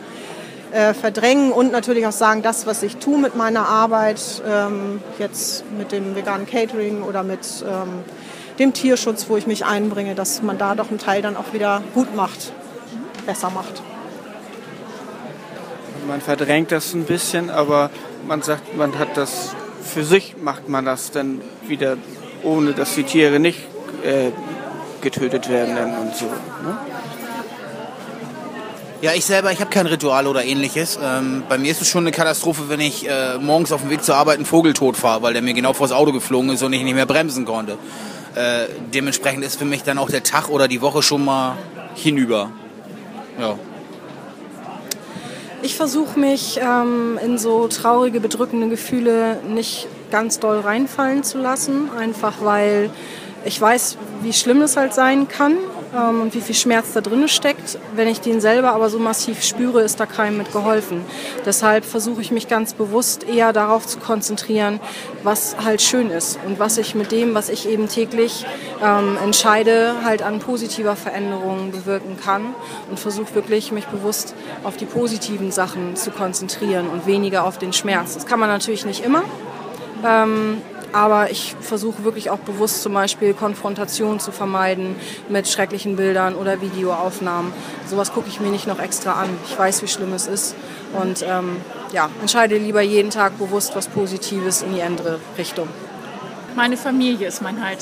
äh, 0.72 0.94
verdrängen 0.94 1.52
und 1.52 1.72
natürlich 1.72 2.08
auch 2.08 2.14
sagen, 2.14 2.42
das, 2.42 2.66
was 2.66 2.84
ich 2.84 2.98
tue 2.98 3.20
mit 3.20 3.36
meiner 3.36 3.68
Arbeit, 3.68 4.42
ähm, 4.48 5.02
jetzt 5.20 5.66
mit 5.78 5.92
dem 5.92 6.16
veganen 6.16 6.48
Catering 6.48 7.02
oder 7.02 7.24
mit 7.24 7.66
ähm, 7.68 8.04
dem 8.60 8.72
Tierschutz, 8.72 9.26
wo 9.28 9.36
ich 9.36 9.46
mich 9.46 9.66
einbringe, 9.66 10.16
dass 10.16 10.42
man 10.42 10.58
da 10.58 10.76
doch 10.76 10.90
einen 10.90 11.00
Teil 11.00 11.22
dann 11.22 11.36
auch 11.36 11.52
wieder 11.52 11.82
gut 11.94 12.16
macht, 12.16 12.54
besser 13.26 13.50
macht. 13.50 13.82
Man 16.08 16.22
verdrängt 16.22 16.72
das 16.72 16.94
ein 16.94 17.04
bisschen, 17.04 17.50
aber 17.50 17.90
man 18.26 18.42
sagt, 18.42 18.78
man 18.78 18.98
hat 18.98 19.18
das, 19.18 19.54
für 19.84 20.04
sich 20.04 20.36
macht 20.42 20.70
man 20.70 20.86
das 20.86 21.12
dann 21.12 21.42
wieder, 21.68 21.98
ohne 22.44 22.74
dass 22.74 22.96
die 22.96 23.04
Tiere 23.04 23.40
nicht 23.40 23.60
äh, 24.04 24.32
getötet 25.02 25.50
werden 25.50 25.78
und 25.98 26.16
so. 26.16 26.26
Ne? 26.26 26.78
Ja, 29.02 29.12
ich 29.14 29.26
selber, 29.26 29.52
ich 29.52 29.60
habe 29.60 29.70
kein 29.70 29.86
Ritual 29.86 30.28
oder 30.28 30.46
ähnliches. 30.46 30.98
Ähm, 31.04 31.44
bei 31.50 31.58
mir 31.58 31.72
ist 31.72 31.82
es 31.82 31.90
schon 31.90 32.06
eine 32.06 32.12
Katastrophe, 32.12 32.70
wenn 32.70 32.80
ich 32.80 33.06
äh, 33.06 33.38
morgens 33.38 33.74
auf 33.74 33.82
dem 33.82 33.90
Weg 33.90 34.02
zur 34.02 34.16
Arbeit 34.16 34.38
einen 34.38 34.46
Vogel 34.46 34.72
totfahre, 34.72 35.22
weil 35.22 35.34
der 35.34 35.42
mir 35.42 35.54
genau 35.54 35.74
vors 35.74 35.92
Auto 35.92 36.14
geflogen 36.14 36.52
ist 36.52 36.64
und 36.64 36.72
ich 36.72 36.84
nicht 36.84 36.96
mehr 36.96 37.06
bremsen 37.06 37.44
konnte. 37.44 37.74
Äh, 38.36 38.68
dementsprechend 38.94 39.44
ist 39.44 39.60
für 39.60 39.66
mich 39.66 39.84
dann 39.84 39.98
auch 39.98 40.10
der 40.10 40.24
Tag 40.24 40.48
oder 40.48 40.70
die 40.70 40.82
Woche 40.82 41.04
schon 41.04 41.26
mal 41.26 41.58
hinüber. 41.96 42.52
Ja. 43.38 43.60
Ich 45.64 45.76
versuche 45.76 46.18
mich 46.18 46.60
ähm, 46.62 47.20
in 47.24 47.38
so 47.38 47.68
traurige, 47.68 48.22
bedrückende 48.22 48.70
Gefühle 48.70 49.38
nicht 49.48 49.88
ganz 50.14 50.40
doll 50.40 50.60
reinfallen 50.60 51.24
zu 51.24 51.40
lassen, 51.40 51.90
einfach 51.98 52.36
weil 52.42 52.92
ich 53.46 53.60
weiß, 53.60 53.98
wie 54.22 54.32
schlimm 54.32 54.62
es 54.62 54.78
halt 54.78 54.94
sein 54.94 55.28
kann 55.28 55.58
ähm, 55.92 56.22
und 56.22 56.36
wie 56.36 56.40
viel 56.40 56.54
Schmerz 56.54 56.94
da 56.94 57.02
drin 57.02 57.28
steckt. 57.28 57.80
Wenn 57.96 58.08
ich 58.08 58.22
den 58.22 58.40
selber 58.40 58.74
aber 58.74 58.92
so 58.92 59.00
massiv 59.00 59.44
spüre, 59.44 59.82
ist 59.82 60.00
da 60.00 60.06
keinem 60.06 60.38
mit 60.38 60.54
geholfen. 60.54 61.02
Deshalb 61.48 61.84
versuche 61.84 62.22
ich 62.22 62.30
mich 62.30 62.48
ganz 62.48 62.76
bewusst 62.76 63.28
eher 63.28 63.54
darauf 63.54 63.88
zu 63.88 63.98
konzentrieren, 63.98 64.80
was 65.24 65.56
halt 65.66 65.82
schön 65.82 66.12
ist 66.12 66.38
und 66.46 66.60
was 66.60 66.78
ich 66.78 66.94
mit 66.94 67.12
dem, 67.12 67.34
was 67.34 67.50
ich 67.50 67.68
eben 67.68 67.90
täglich 67.90 68.46
ähm, 68.84 69.18
entscheide, 69.18 69.96
halt 70.04 70.22
an 70.22 70.38
positiver 70.38 70.96
Veränderung 70.96 71.72
bewirken 71.72 72.18
kann 72.24 72.54
und 72.88 73.00
versuche 73.00 73.34
wirklich, 73.34 73.72
mich 73.72 73.88
bewusst 73.88 74.36
auf 74.64 74.78
die 74.78 74.86
positiven 74.86 75.52
Sachen 75.52 75.96
zu 75.96 76.12
konzentrieren 76.12 76.88
und 76.88 77.08
weniger 77.08 77.46
auf 77.46 77.58
den 77.58 77.74
Schmerz. 77.74 78.14
Das 78.14 78.28
kann 78.28 78.40
man 78.40 78.50
natürlich 78.50 78.86
nicht 78.86 79.04
immer. 79.04 79.24
Ähm, 80.04 80.62
aber 80.94 81.32
ich 81.32 81.56
versuche 81.60 82.04
wirklich 82.04 82.30
auch 82.30 82.38
bewusst 82.38 82.84
zum 82.84 82.94
Beispiel 82.94 83.34
Konfrontation 83.34 84.20
zu 84.20 84.32
vermeiden 84.32 84.96
mit 85.28 85.48
schrecklichen 85.48 85.96
Bildern 85.96 86.36
oder 86.36 86.62
Videoaufnahmen. 86.62 87.52
Sowas 87.88 88.14
gucke 88.14 88.30
ich 88.30 88.40
mir 88.40 88.50
nicht 88.50 88.68
noch 88.68 88.80
extra 88.80 89.14
an. 89.14 89.30
Ich 89.48 89.58
weiß, 89.58 89.82
wie 89.82 89.88
schlimm 89.88 90.14
es 90.14 90.28
ist. 90.28 90.56
Und 90.94 91.26
ähm, 91.28 91.58
ja, 91.92 92.10
entscheide 92.22 92.58
lieber 92.58 92.82
jeden 92.82 93.10
Tag 93.10 93.40
bewusst 93.40 93.76
was 93.76 93.88
Positives 93.88 94.62
in 94.62 94.76
die 94.76 94.84
andere 94.84 95.20
Richtung. 95.38 95.68
Meine 96.56 96.78
Familie 96.78 97.28
ist 97.28 97.42
mein 97.42 97.66
Halt. 97.66 97.80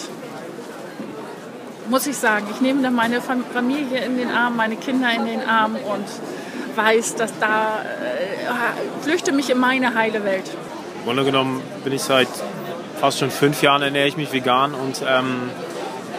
Muss 1.90 2.08
ich 2.08 2.16
sagen. 2.16 2.46
Ich 2.54 2.62
nehme 2.62 2.82
dann 2.82 2.96
meine 2.96 3.20
Familie 3.20 4.06
in 4.06 4.18
den 4.18 4.30
Arm, 4.30 4.56
meine 4.56 4.78
Kinder 4.78 5.14
in 5.14 5.26
den 5.26 5.44
Arm 5.44 5.76
und 5.76 6.06
weiß, 6.78 7.16
dass 7.16 7.34
da 7.42 7.82
äh, 7.82 9.04
flüchte 9.04 9.34
mich 9.34 9.50
in 9.50 9.60
meine 9.60 9.94
heile 9.94 10.24
Welt. 10.24 10.50
Im 11.02 11.06
Grunde 11.06 11.26
genommen 11.26 11.64
bin 11.84 11.94
ich 11.94 12.04
seit 12.04 12.28
fast 13.00 13.18
schon 13.18 13.32
fünf 13.32 13.64
Jahren 13.64 13.82
ernähre 13.82 14.08
ich 14.08 14.18
mich 14.18 14.32
vegan 14.32 14.76
und 14.76 15.02
ähm, 15.02 15.50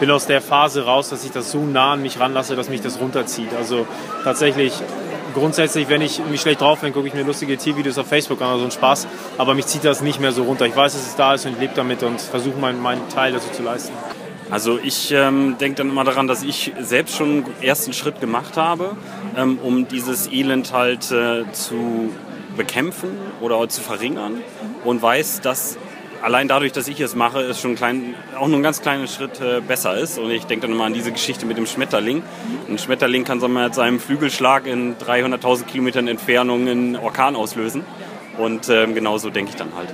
bin 0.01 0.11
aus 0.11 0.27
der 0.27 0.41
Phase 0.41 0.83
raus, 0.83 1.07
dass 1.07 1.23
ich 1.23 1.31
das 1.31 1.51
so 1.51 1.63
nah 1.63 1.93
an 1.93 2.01
mich 2.01 2.19
ranlasse, 2.19 2.57
dass 2.57 2.67
mich 2.67 2.81
das 2.81 2.99
runterzieht. 2.99 3.53
Also 3.57 3.87
tatsächlich 4.25 4.73
grundsätzlich, 5.33 5.87
wenn 5.87 6.01
ich 6.01 6.19
mich 6.29 6.41
schlecht 6.41 6.59
drauf 6.59 6.81
bin, 6.81 6.91
gucke 6.91 7.07
ich 7.07 7.13
mir 7.13 7.23
lustige 7.23 7.55
Tiervideos 7.55 7.97
auf 7.97 8.07
Facebook 8.07 8.41
an, 8.41 8.49
also 8.49 8.65
ein 8.65 8.71
Spaß. 8.71 9.07
Aber 9.37 9.53
mich 9.53 9.67
zieht 9.67 9.85
das 9.85 10.01
nicht 10.01 10.19
mehr 10.19 10.33
so 10.33 10.43
runter. 10.43 10.65
Ich 10.65 10.75
weiß, 10.75 10.91
dass 10.91 11.07
es 11.07 11.15
da 11.15 11.33
ist 11.33 11.45
und 11.45 11.53
ich 11.53 11.59
lebe 11.59 11.73
damit 11.77 12.03
und 12.03 12.19
versuche 12.19 12.59
meinen, 12.59 12.81
meinen 12.81 13.07
Teil 13.07 13.31
dazu 13.31 13.49
zu 13.53 13.63
leisten. 13.63 13.93
Also 14.51 14.77
ich 14.83 15.13
ähm, 15.13 15.55
denke 15.61 15.77
dann 15.77 15.91
immer 15.91 16.03
daran, 16.03 16.27
dass 16.27 16.43
ich 16.43 16.73
selbst 16.81 17.15
schon 17.15 17.29
einen 17.29 17.45
ersten 17.61 17.93
Schritt 17.93 18.19
gemacht 18.19 18.57
habe, 18.57 18.97
ähm, 19.37 19.57
um 19.63 19.87
dieses 19.87 20.29
Elend 20.29 20.73
halt 20.73 21.09
äh, 21.11 21.49
zu 21.53 22.11
bekämpfen 22.55 23.17
oder 23.41 23.67
zu 23.69 23.81
verringern 23.81 24.41
und 24.83 25.01
weiß, 25.01 25.41
dass 25.41 25.77
allein 26.23 26.47
dadurch, 26.47 26.71
dass 26.71 26.87
ich 26.87 26.99
es 27.01 27.15
mache, 27.15 27.41
es 27.41 27.59
schon 27.59 27.75
klein, 27.75 28.15
auch 28.37 28.47
nur 28.47 28.59
ein 28.59 28.63
ganz 28.63 28.81
kleiner 28.81 29.07
Schritt 29.07 29.41
äh, 29.41 29.61
besser 29.61 29.97
ist. 29.97 30.17
Und 30.17 30.31
ich 30.31 30.45
denke 30.45 30.67
dann 30.67 30.75
immer 30.75 30.85
an 30.85 30.93
diese 30.93 31.11
Geschichte 31.11 31.45
mit 31.45 31.57
dem 31.57 31.65
Schmetterling. 31.65 32.23
Ein 32.69 32.79
Schmetterling 32.79 33.25
kann 33.25 33.39
so 33.39 33.47
mit 33.47 33.75
seinem 33.75 33.99
Flügelschlag 33.99 34.65
in 34.65 34.95
300.000 34.97 35.65
Kilometern 35.65 36.07
Entfernung 36.07 36.67
einen 36.67 36.95
Orkan 36.95 37.35
auslösen. 37.35 37.83
Und 38.37 38.69
ähm, 38.69 38.95
genauso 38.95 39.29
denke 39.29 39.51
ich 39.51 39.57
dann 39.57 39.75
halt. 39.75 39.89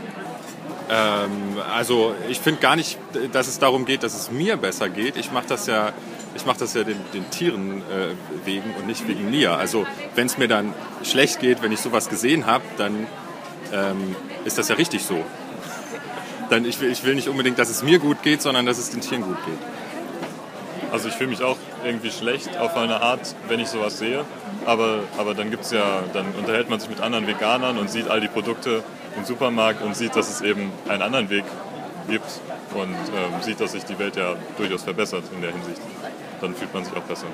Ähm, 0.89 1.57
also 1.75 2.13
ich 2.29 2.39
finde 2.39 2.61
gar 2.61 2.75
nicht, 2.75 2.97
dass 3.31 3.47
es 3.47 3.59
darum 3.59 3.85
geht, 3.85 4.03
dass 4.03 4.15
es 4.15 4.31
mir 4.31 4.55
besser 4.55 4.89
geht. 4.89 5.17
Ich 5.17 5.31
mache 5.31 5.47
das 5.47 5.67
ja, 5.67 5.91
ich 6.35 6.45
mache 6.45 6.59
das 6.59 6.73
ja 6.73 6.83
den, 6.83 6.97
den 7.13 7.29
Tieren 7.29 7.81
äh, 7.81 8.45
wegen 8.45 8.73
und 8.75 8.87
nicht 8.87 9.07
wegen 9.07 9.29
mir. 9.29 9.57
Also 9.57 9.85
wenn 10.15 10.27
es 10.27 10.37
mir 10.37 10.47
dann 10.47 10.73
schlecht 11.03 11.39
geht, 11.39 11.61
wenn 11.61 11.71
ich 11.71 11.79
sowas 11.79 12.09
gesehen 12.09 12.45
habe, 12.45 12.63
dann 12.77 13.07
ähm, 13.73 14.15
ist 14.45 14.57
das 14.57 14.69
ja 14.69 14.75
richtig 14.75 15.03
so 15.03 15.23
dann 16.49 16.65
ich 16.65 16.79
will, 16.81 16.91
ich 16.91 17.03
will 17.03 17.15
nicht 17.15 17.27
unbedingt, 17.27 17.59
dass 17.59 17.69
es 17.69 17.83
mir 17.83 17.99
gut 17.99 18.23
geht, 18.23 18.41
sondern 18.41 18.65
dass 18.65 18.77
es 18.77 18.89
den 18.89 19.01
Tieren 19.01 19.23
gut 19.23 19.37
geht. 19.45 19.57
Also 20.91 21.07
ich 21.07 21.13
fühle 21.13 21.29
mich 21.29 21.43
auch 21.43 21.57
irgendwie 21.85 22.09
schlecht 22.09 22.57
auf 22.57 22.75
eine 22.75 23.01
Art, 23.01 23.35
wenn 23.47 23.59
ich 23.59 23.67
sowas 23.67 23.99
sehe. 23.99 24.25
Aber, 24.65 25.03
aber 25.17 25.35
dann 25.35 25.51
gibt's 25.51 25.71
ja, 25.71 26.03
dann 26.13 26.25
unterhält 26.37 26.69
man 26.69 26.79
sich 26.79 26.89
mit 26.89 26.99
anderen 26.99 27.27
Veganern 27.27 27.77
und 27.77 27.89
sieht 27.89 28.09
all 28.09 28.21
die 28.21 28.27
Produkte 28.27 28.83
im 29.15 29.23
Supermarkt 29.23 29.81
und 29.83 29.95
sieht, 29.95 30.15
dass 30.15 30.29
es 30.29 30.41
eben 30.41 30.71
einen 30.87 31.01
anderen 31.01 31.29
Weg 31.29 31.45
gibt 32.09 32.25
und 32.73 32.95
ähm, 33.15 33.41
sieht, 33.41 33.59
dass 33.61 33.73
sich 33.73 33.85
die 33.85 33.99
Welt 33.99 34.15
ja 34.15 34.35
durchaus 34.57 34.83
verbessert 34.83 35.23
in 35.33 35.41
der 35.41 35.51
Hinsicht. 35.51 35.81
Dann 36.41 36.55
fühlt 36.55 36.73
man 36.73 36.83
sich 36.85 36.95
auch 36.95 37.01
besser. 37.03 37.27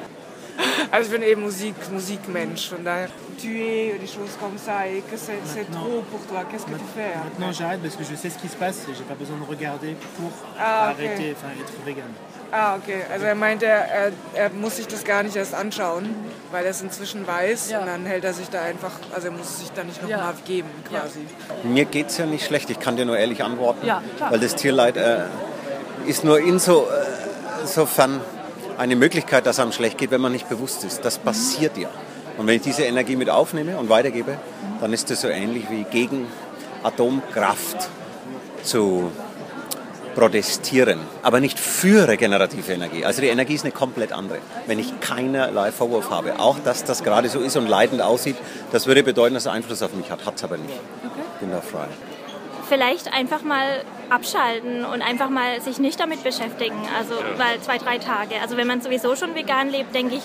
Also 0.89 1.07
ich 1.07 1.19
bin 1.19 1.27
eben 1.27 1.41
Musik, 1.41 1.75
Musikmensch. 1.91 2.69
Von 2.69 2.83
daher, 2.85 3.09
tuer, 3.41 3.97
des 3.99 4.07
choses 4.13 4.37
comme 4.39 4.57
ça, 4.57 4.87
et 4.87 5.01
que 5.01 5.17
c'est 5.17 5.69
trop 5.71 6.01
pour 6.09 6.25
toi. 6.27 6.43
Qu'est-ce 6.49 6.65
que 6.65 6.71
tu 6.71 6.85
fais 6.95 7.11
Maintenant 7.25 7.51
j'arrête 7.51 7.81
parce 7.81 7.95
que 7.97 8.03
je 8.05 8.15
sais 8.15 8.29
ce 8.29 8.37
qui 8.37 8.47
se 8.47 8.55
passe 8.55 8.77
et 8.89 8.93
j'ai 8.97 9.03
pas 9.03 9.15
besoin 9.15 9.37
de 9.37 9.43
regarder 9.43 9.95
pour 10.17 10.31
Ah, 10.57 10.91
okay. 10.93 11.07
arrêter, 11.07 11.35
enfin 11.35 11.51
être 11.59 11.73
vegan. 11.85 12.09
Ah, 12.53 12.77
okay. 12.77 13.01
Also 13.11 13.25
er 13.25 13.35
meinte, 13.35 13.65
er, 13.65 14.11
er 14.33 14.49
muss 14.51 14.77
sich 14.77 14.87
das 14.87 15.03
gar 15.03 15.23
nicht 15.23 15.35
erst 15.35 15.53
anschauen, 15.53 16.15
weil 16.51 16.63
er 16.63 16.71
es 16.71 16.81
inzwischen 16.81 17.27
weiß 17.27 17.73
und 17.81 17.85
dann 17.87 18.05
hält 18.05 18.23
er 18.23 18.33
sich 18.33 18.47
da 18.49 18.61
einfach, 18.61 18.91
also 19.13 19.27
er 19.27 19.33
muss 19.33 19.59
sich 19.59 19.71
da 19.71 19.83
nicht 19.83 20.01
nochmal 20.01 20.19
mal 20.19 20.33
geben 20.45 20.69
quasi. 20.89 21.19
Mir 21.63 21.83
geht 21.85 22.09
es 22.11 22.17
ja 22.17 22.25
nicht 22.25 22.45
schlecht, 22.45 22.69
ich 22.69 22.79
kann 22.79 22.95
dir 22.95 23.03
nur 23.05 23.17
ehrlich 23.17 23.43
antworten, 23.43 23.85
Ja, 23.85 24.01
klar. 24.15 24.31
weil 24.31 24.39
das 24.39 24.55
Tierleid 24.55 24.95
äh, 24.95 25.23
ist 26.05 26.23
nur 26.23 26.39
inso, 26.39 26.83
äh, 26.83 27.61
insofern 27.63 28.21
eine 28.77 28.95
Möglichkeit, 28.95 29.45
dass 29.45 29.59
einem 29.59 29.71
schlecht 29.71 29.97
geht, 29.97 30.11
wenn 30.11 30.21
man 30.21 30.31
nicht 30.31 30.49
bewusst 30.49 30.83
ist. 30.83 31.03
Das 31.05 31.17
passiert 31.17 31.77
ja. 31.77 31.89
Und 32.37 32.47
wenn 32.47 32.57
ich 32.57 32.61
diese 32.61 32.83
Energie 32.83 33.15
mit 33.15 33.29
aufnehme 33.29 33.77
und 33.77 33.89
weitergebe, 33.89 34.37
dann 34.81 34.93
ist 34.93 35.09
das 35.09 35.21
so 35.21 35.27
ähnlich 35.27 35.69
wie 35.69 35.83
gegen 35.83 36.27
Atomkraft 36.83 37.89
zu 38.63 39.11
protestieren, 40.15 40.99
aber 41.23 41.39
nicht 41.39 41.59
für 41.59 42.07
regenerative 42.07 42.71
Energie. 42.71 43.05
Also 43.05 43.21
die 43.21 43.27
Energie 43.27 43.53
ist 43.53 43.63
eine 43.63 43.73
komplett 43.73 44.13
andere. 44.13 44.39
Wenn 44.65 44.79
ich 44.79 44.99
keinerlei 45.01 45.71
Vorwurf 45.71 46.09
habe, 46.09 46.39
auch 46.39 46.57
dass 46.59 46.85
das 46.85 47.03
gerade 47.03 47.29
so 47.29 47.39
ist 47.39 47.57
und 47.57 47.67
leidend 47.67 48.01
aussieht, 48.01 48.37
das 48.71 48.87
würde 48.87 49.03
bedeuten, 49.03 49.35
dass 49.35 49.45
er 49.45 49.51
Einfluss 49.51 49.81
auf 49.83 49.93
mich 49.93 50.09
hat. 50.09 50.25
Hat 50.25 50.35
es 50.35 50.43
aber 50.43 50.57
nicht. 50.57 50.79
Bin 51.41 51.51
da 51.51 51.61
frei. 51.61 51.87
Vielleicht 52.67 53.13
einfach 53.13 53.41
mal 53.43 53.83
abschalten 54.09 54.85
und 54.85 55.01
einfach 55.01 55.29
mal 55.29 55.61
sich 55.61 55.79
nicht 55.79 55.99
damit 55.99 56.23
beschäftigen. 56.23 56.77
Also 56.97 57.15
mal 57.37 57.59
zwei, 57.61 57.77
drei 57.77 57.97
Tage. 57.97 58.35
Also 58.41 58.57
wenn 58.57 58.67
man 58.67 58.81
sowieso 58.81 59.15
schon 59.15 59.35
vegan 59.35 59.69
lebt, 59.69 59.93
denke 59.95 60.15
ich, 60.15 60.23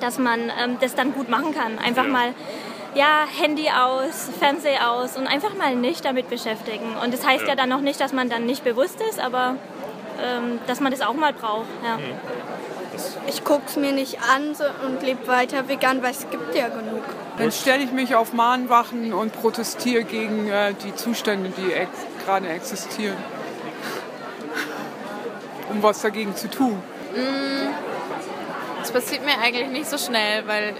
dass 0.00 0.18
man 0.18 0.50
ähm, 0.62 0.78
das 0.80 0.94
dann 0.94 1.12
gut 1.12 1.28
machen 1.28 1.54
kann. 1.54 1.78
Einfach 1.78 2.04
Ja. 2.04 2.10
mal 2.10 2.34
ja, 2.94 3.24
Handy 3.40 3.68
aus, 3.70 4.28
Fernseher 4.40 4.90
aus 4.90 5.16
und 5.16 5.26
einfach 5.28 5.54
mal 5.54 5.76
nicht 5.76 6.04
damit 6.04 6.28
beschäftigen. 6.28 6.96
Und 7.02 7.14
das 7.14 7.24
heißt 7.24 7.42
ja, 7.42 7.50
Ja. 7.50 7.54
dann 7.54 7.68
noch 7.68 7.82
nicht, 7.82 8.00
dass 8.00 8.12
man 8.12 8.28
dann 8.28 8.46
nicht 8.46 8.64
bewusst 8.64 9.00
ist, 9.08 9.20
aber 9.20 9.56
ähm, 10.22 10.58
dass 10.66 10.80
man 10.80 10.90
das 10.90 11.00
auch 11.00 11.14
mal 11.14 11.32
braucht. 11.32 11.66
Ja. 11.84 11.98
Ich 13.28 13.44
guck's 13.44 13.76
mir 13.76 13.92
nicht 13.92 14.18
an 14.34 14.54
so, 14.54 14.64
und 14.86 15.02
lebe 15.02 15.26
weiter 15.28 15.68
vegan, 15.68 16.02
weil 16.02 16.10
es 16.10 16.28
gibt 16.30 16.54
ja 16.54 16.68
genug. 16.68 17.04
Dann 17.40 17.52
stelle 17.52 17.82
ich 17.82 17.92
mich 17.92 18.14
auf 18.14 18.32
Mahnwachen 18.34 19.12
und 19.14 19.32
protestiere 19.32 20.04
gegen 20.04 20.48
äh, 20.48 20.74
die 20.84 20.94
Zustände, 20.94 21.50
die 21.56 21.72
ex 21.72 21.88
gerade 22.24 22.48
existieren. 22.48 23.16
Um 25.70 25.82
was 25.82 26.02
dagegen 26.02 26.36
zu 26.36 26.50
tun. 26.50 26.82
Mm, 27.14 27.68
Das 28.80 28.90
passiert 28.90 29.24
mir 29.24 29.38
eigentlich 29.42 29.68
nicht 29.68 29.88
so 29.88 29.96
schnell, 29.96 30.46
weil 30.46 30.74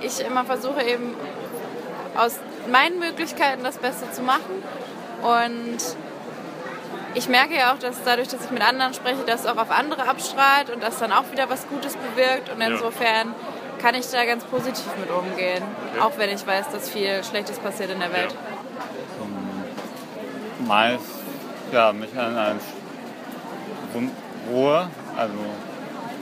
ich 0.00 0.20
immer 0.24 0.44
versuche 0.44 0.82
eben 0.82 1.14
aus 2.16 2.38
meinen 2.70 2.98
Möglichkeiten 2.98 3.64
das 3.64 3.78
Beste 3.78 4.10
zu 4.12 4.22
machen. 4.22 4.62
Und 5.22 5.78
ich 7.14 7.28
merke 7.28 7.54
ja 7.56 7.72
auch, 7.72 7.78
dass 7.78 7.96
dadurch, 8.04 8.28
dass 8.28 8.44
ich 8.44 8.50
mit 8.50 8.62
anderen 8.62 8.94
spreche, 8.94 9.24
das 9.26 9.46
auch 9.46 9.56
auf 9.56 9.70
andere 9.70 10.08
abstrahlt 10.08 10.70
und 10.70 10.82
das 10.82 10.98
dann 10.98 11.12
auch 11.12 11.30
wieder 11.32 11.48
was 11.48 11.66
Gutes 11.68 11.96
bewirkt. 11.96 12.50
Und 12.50 12.60
Ja. 12.60 12.68
Kann 13.78 13.94
ich 13.94 14.06
da 14.10 14.24
ganz 14.24 14.44
positiv 14.44 14.86
mit 14.98 15.10
umgehen, 15.10 15.62
auch 16.00 16.12
wenn 16.18 16.30
ich 16.30 16.46
weiß, 16.46 16.70
dass 16.72 16.88
viel 16.90 17.22
Schlechtes 17.24 17.58
passiert 17.58 17.90
in 17.90 18.00
der 18.00 18.12
Welt. 18.12 18.34
meist 20.66 21.04
ja, 21.72 21.92
mich 21.92 22.10
an 22.18 22.36
eine 22.36 22.58
Ru- 23.94 24.10
Ruhe, 24.50 24.88
also 25.16 25.34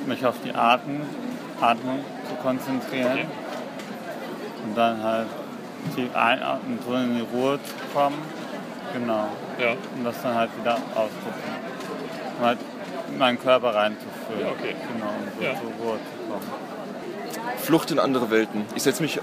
mich 0.06 0.24
auf 0.26 0.34
die 0.44 0.54
Atmen, 0.54 1.02
Atmung 1.60 2.04
zu 2.28 2.34
konzentrieren 2.42 3.20
und 4.64 4.76
dann 4.76 5.02
halt 5.02 5.26
tief 5.94 6.14
einatmen, 6.14 6.78
so 6.86 6.94
in 6.94 7.16
die 7.16 7.26
Ruhe 7.36 7.58
zu 7.62 7.74
kommen. 7.96 8.16
Genau. 8.92 9.26
Ja. 9.58 9.72
Und 9.96 10.04
das 10.04 10.20
dann 10.22 10.34
halt 10.34 10.50
wieder 10.58 10.74
auszudrücken. 10.74 11.54
Und 12.38 12.44
halt 12.46 12.58
in 13.10 13.18
meinen 13.18 13.38
Körper 13.40 13.74
reinzuführen. 13.74 14.40
Ja, 14.40 14.46
okay. 14.48 14.74
Genau, 14.92 15.06
um 15.10 15.28
so 15.38 15.44
Ja. 15.44 15.52
zur 15.54 15.70
Ruhe 15.84 15.98
zu 15.98 16.32
kommen. 16.32 16.73
Flucht 17.58 17.90
in 17.90 17.98
andere 17.98 18.30
Welten. 18.30 18.64
Ich 18.74 18.82
setze 18.82 19.02
mich 19.02 19.20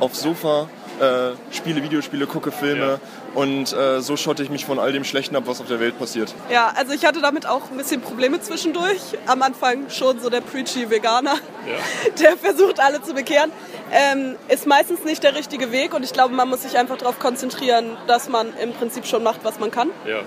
aufs 0.00 0.20
Sofa, 0.20 0.68
äh, 1.00 1.32
spiele 1.54 1.82
Videospiele, 1.82 2.26
gucke 2.26 2.52
Filme 2.52 3.00
und 3.34 3.72
äh, 3.72 4.00
so 4.00 4.16
schotte 4.16 4.42
ich 4.42 4.50
mich 4.50 4.64
von 4.64 4.78
all 4.78 4.92
dem 4.92 5.04
Schlechten 5.04 5.34
ab, 5.36 5.44
was 5.46 5.60
auf 5.60 5.66
der 5.66 5.80
Welt 5.80 5.98
passiert. 5.98 6.34
Ja, 6.50 6.72
also 6.76 6.92
ich 6.92 7.04
hatte 7.04 7.20
damit 7.20 7.46
auch 7.46 7.70
ein 7.70 7.76
bisschen 7.76 8.00
Probleme 8.00 8.40
zwischendurch. 8.40 9.00
Am 9.26 9.42
Anfang 9.42 9.90
schon 9.90 10.20
so 10.20 10.30
der 10.30 10.40
preachy 10.40 10.90
Veganer, 10.90 11.36
der 12.20 12.36
versucht 12.36 12.80
alle 12.80 13.02
zu 13.02 13.14
bekehren. 13.14 13.50
Ähm, 13.92 14.36
ist 14.48 14.66
meistens 14.66 15.04
nicht 15.04 15.22
der 15.22 15.34
richtige 15.34 15.72
Weg 15.72 15.94
und 15.94 16.04
ich 16.04 16.12
glaube, 16.12 16.34
man 16.34 16.48
muss 16.48 16.62
sich 16.62 16.78
einfach 16.78 16.96
darauf 16.96 17.18
konzentrieren, 17.18 17.96
dass 18.06 18.28
man 18.28 18.56
im 18.62 18.72
Prinzip 18.72 19.06
schon 19.06 19.22
macht, 19.22 19.40
was 19.44 19.58
man 19.58 19.70
kann. 19.70 19.90
Ja. 20.06 20.20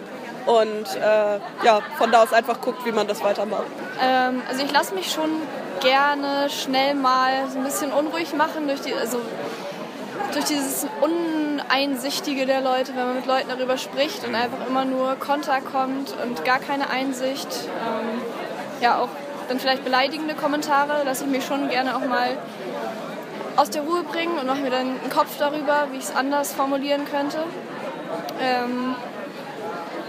Und 0.46 0.86
äh, 0.96 1.66
ja, 1.66 1.82
von 1.98 2.12
da 2.12 2.24
aus 2.24 2.32
einfach 2.32 2.62
guckt, 2.62 2.86
wie 2.86 2.94
man 2.94 3.08
das 3.08 3.22
weitermacht. 3.22 3.66
Ähm, 4.02 4.42
also 4.48 4.64
ich 4.64 4.72
lasse 4.72 4.96
mich 4.96 5.12
schon 5.12 5.30
gerne 5.80 6.50
schnell 6.50 6.96
mal 6.96 7.50
so 7.52 7.58
ein 7.58 7.64
bisschen 7.64 7.92
unruhig 7.92 8.34
machen 8.34 8.68
durch 8.68 8.82
die, 8.82 8.94
also 8.94 9.20
durch 10.34 10.46
dieses 10.46 10.88
Uneinsichtige 11.02 12.46
der 12.46 12.62
Leute, 12.62 12.96
wenn 12.96 13.06
man 13.06 13.16
mit 13.16 13.26
Leuten 13.26 13.50
darüber 13.50 13.78
spricht 13.78 14.28
und 14.28 14.36
einfach 14.36 14.68
immer 14.68 14.86
nur 14.86 15.16
Konter 15.16 15.62
kommt 15.62 16.14
und 16.24 16.44
gar 16.46 16.60
keine 16.60 16.90
Einsicht. 16.90 17.48
Ähm, 17.48 18.22
ja, 18.82 19.00
auch 19.00 19.10
dann 19.48 19.60
vielleicht 19.60 19.84
beleidigende 19.84 20.36
Kommentare 20.36 21.04
lasse 21.06 21.24
ich 21.24 21.30
mich 21.30 21.46
schon 21.46 21.70
gerne 21.70 21.96
auch 21.96 22.06
mal 22.06 22.38
aus 23.56 23.70
der 23.70 23.82
Ruhe 23.82 24.04
bringen 24.04 24.38
und 24.38 24.46
mache 24.46 24.60
mir 24.60 24.70
dann 24.70 25.00
einen 25.02 25.10
Kopf 25.10 25.38
darüber, 25.40 25.88
wie 25.92 25.98
ich 25.98 26.04
es 26.04 26.16
anders 26.16 26.54
formulieren 26.54 27.06
könnte. 27.06 27.40
Ähm, 28.42 28.96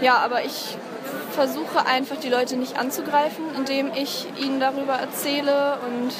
ja, 0.01 0.17
aber 0.17 0.43
ich 0.43 0.77
versuche 1.39 1.85
einfach 1.85 2.17
die 2.17 2.27
Leute 2.27 2.57
nicht 2.57 2.77
anzugreifen, 2.77 3.45
indem 3.55 3.93
ich 3.95 4.27
ihnen 4.43 4.59
darüber 4.59 4.95
erzähle 4.95 5.77
und 5.87 6.11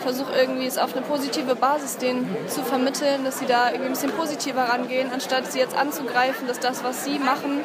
versuche 0.00 0.32
irgendwie 0.32 0.64
es 0.64 0.78
auf 0.78 0.94
eine 0.94 1.04
positive 1.04 1.56
Basis 1.56 1.96
denen 1.96 2.36
zu 2.46 2.62
vermitteln, 2.62 3.24
dass 3.24 3.40
sie 3.40 3.46
da 3.46 3.70
irgendwie 3.70 3.86
ein 3.86 3.94
bisschen 3.94 4.12
positiver 4.12 4.62
rangehen, 4.62 5.10
anstatt 5.12 5.50
sie 5.50 5.58
jetzt 5.58 5.76
anzugreifen, 5.76 6.46
dass 6.46 6.60
das, 6.60 6.84
was 6.84 7.04
sie 7.04 7.18
machen, 7.18 7.62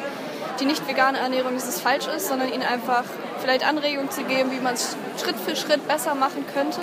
die 0.59 0.65
nicht 0.65 0.87
vegane 0.87 1.19
Ernährung, 1.19 1.53
dass 1.53 1.67
es 1.67 1.79
falsch 1.79 2.07
ist, 2.07 2.27
sondern 2.27 2.51
ihnen 2.51 2.63
einfach 2.63 3.03
vielleicht 3.39 3.67
Anregungen 3.67 4.09
zu 4.09 4.23
geben, 4.23 4.49
wie 4.49 4.59
man 4.59 4.73
es 4.73 4.97
Schritt 5.21 5.35
für 5.45 5.55
Schritt 5.55 5.87
besser 5.87 6.15
machen 6.15 6.43
könnte. 6.55 6.81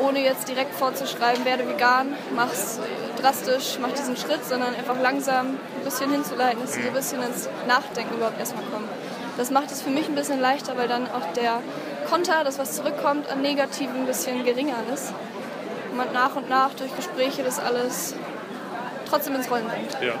ohne 0.00 0.20
jetzt 0.22 0.48
direkt 0.48 0.74
vorzuschreiben, 0.74 1.44
werde 1.44 1.68
vegan, 1.68 2.14
mach's 2.34 2.78
drastisch, 3.20 3.78
mach 3.80 3.90
diesen 3.92 4.16
Schritt, 4.16 4.44
sondern 4.44 4.74
einfach 4.74 5.00
langsam 5.00 5.46
ein 5.46 5.84
bisschen 5.84 6.10
hinzuleiten, 6.10 6.60
dass 6.60 6.74
sie 6.74 6.82
so 6.82 6.88
ein 6.88 6.94
bisschen 6.94 7.22
ins 7.22 7.48
Nachdenken 7.66 8.14
überhaupt 8.14 8.38
erstmal 8.38 8.64
kommen. 8.64 8.88
Das 9.38 9.52
macht 9.52 9.70
es 9.70 9.80
für 9.80 9.90
mich 9.90 10.08
ein 10.08 10.16
bisschen 10.16 10.40
leichter, 10.40 10.76
weil 10.76 10.88
dann 10.88 11.04
auch 11.04 11.32
der 11.34 11.60
Konter, 12.10 12.42
das 12.42 12.58
was 12.58 12.74
zurückkommt, 12.74 13.30
an 13.30 13.40
Negativen 13.40 14.00
ein 14.00 14.06
bisschen 14.06 14.44
geringer 14.44 14.76
ist. 14.92 15.14
Und 15.90 15.96
man 15.96 16.12
nach 16.12 16.34
und 16.34 16.50
nach 16.50 16.74
durch 16.74 16.94
Gespräche 16.96 17.44
das 17.44 17.60
alles 17.60 18.14
trotzdem 19.08 19.36
ins 19.36 19.48
Rollen 19.50 19.66
bringt. 19.66 19.96
Ja. 20.02 20.14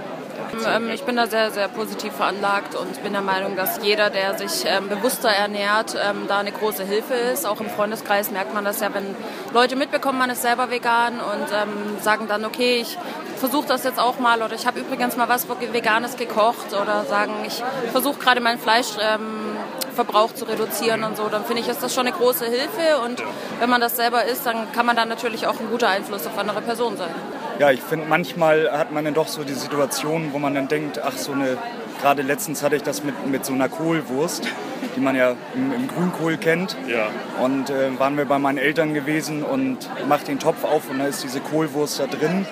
Ähm, 0.76 0.90
ich 0.90 1.02
bin 1.02 1.16
da 1.16 1.26
sehr, 1.26 1.50
sehr 1.50 1.66
positiv 1.66 2.12
veranlagt 2.12 2.76
und 2.76 3.02
bin 3.02 3.12
der 3.12 3.22
Meinung, 3.22 3.56
dass 3.56 3.82
jeder, 3.82 4.08
der 4.08 4.38
sich 4.38 4.64
ähm, 4.66 4.88
bewusster 4.88 5.28
ernährt, 5.28 5.96
ähm, 6.00 6.26
da 6.28 6.38
eine 6.38 6.52
große 6.52 6.84
Hilfe 6.84 7.14
ist. 7.14 7.44
Auch 7.44 7.60
im 7.60 7.68
Freundeskreis 7.68 8.30
merkt 8.30 8.54
man 8.54 8.64
das 8.64 8.80
ja, 8.80 8.94
wenn 8.94 9.16
Leute 9.52 9.74
mitbekommen, 9.74 10.18
man 10.18 10.30
ist 10.30 10.42
selber 10.42 10.70
vegan 10.70 11.14
und 11.14 12.02
sagen 12.02 12.28
dann, 12.28 12.44
okay, 12.44 12.78
ich 12.80 12.96
versuche 13.38 13.66
das 13.66 13.84
jetzt 13.84 13.98
auch 13.98 14.18
mal 14.18 14.42
oder 14.42 14.54
ich 14.54 14.66
habe 14.66 14.80
übrigens 14.80 15.16
mal 15.16 15.28
was 15.28 15.46
Veganes 15.48 16.16
gekocht 16.16 16.72
oder 16.72 17.04
sagen, 17.04 17.32
ich 17.46 17.62
versuche 17.92 18.18
gerade 18.18 18.40
meinen 18.40 18.58
Fleischverbrauch 18.58 20.34
zu 20.34 20.44
reduzieren 20.44 21.04
und 21.04 21.16
so, 21.16 21.28
dann 21.28 21.44
finde 21.44 21.62
ich, 21.62 21.68
ist 21.68 21.82
das 21.82 21.94
schon 21.94 22.06
eine 22.06 22.16
große 22.16 22.44
Hilfe 22.44 23.00
und 23.04 23.22
wenn 23.60 23.70
man 23.70 23.80
das 23.80 23.96
selber 23.96 24.24
isst, 24.24 24.46
dann 24.46 24.70
kann 24.72 24.86
man 24.86 24.96
dann 24.96 25.08
natürlich 25.08 25.46
auch 25.46 25.58
ein 25.60 25.68
guter 25.70 25.88
Einfluss 25.88 26.26
auf 26.26 26.38
andere 26.38 26.60
Personen 26.60 26.96
sein. 26.96 27.10
Ja, 27.58 27.72
ich 27.72 27.80
finde, 27.80 28.06
manchmal 28.08 28.70
hat 28.70 28.92
man 28.92 29.04
dann 29.04 29.14
doch 29.14 29.26
so 29.26 29.42
die 29.42 29.54
Situation, 29.54 30.32
wo 30.32 30.38
man 30.38 30.54
dann 30.54 30.68
denkt, 30.68 31.00
ach, 31.02 31.16
so 31.16 31.32
eine, 31.32 31.58
gerade 32.00 32.22
letztens 32.22 32.62
hatte 32.62 32.76
ich 32.76 32.84
das 32.84 33.02
mit, 33.02 33.26
mit 33.26 33.44
so 33.44 33.52
einer 33.52 33.68
Kohlwurst, 33.68 34.46
die 34.94 35.00
man 35.00 35.16
ja 35.16 35.34
im, 35.54 35.72
im 35.72 35.88
Grünkohl 35.88 36.36
kennt. 36.36 36.76
Ja. 36.86 37.08
Und 37.42 37.70
äh, 37.70 37.98
waren 37.98 38.16
wir 38.16 38.26
bei 38.26 38.38
meinen 38.38 38.58
Eltern 38.58 38.94
gewesen 38.94 39.42
und 39.42 39.90
mach 40.08 40.22
den 40.22 40.38
Topf 40.38 40.62
auf 40.62 40.88
und 40.88 41.00
da 41.00 41.06
ist 41.06 41.24
diese 41.24 41.40
Kohlwurst 41.40 41.98
da 41.98 42.06
drin. 42.06 42.46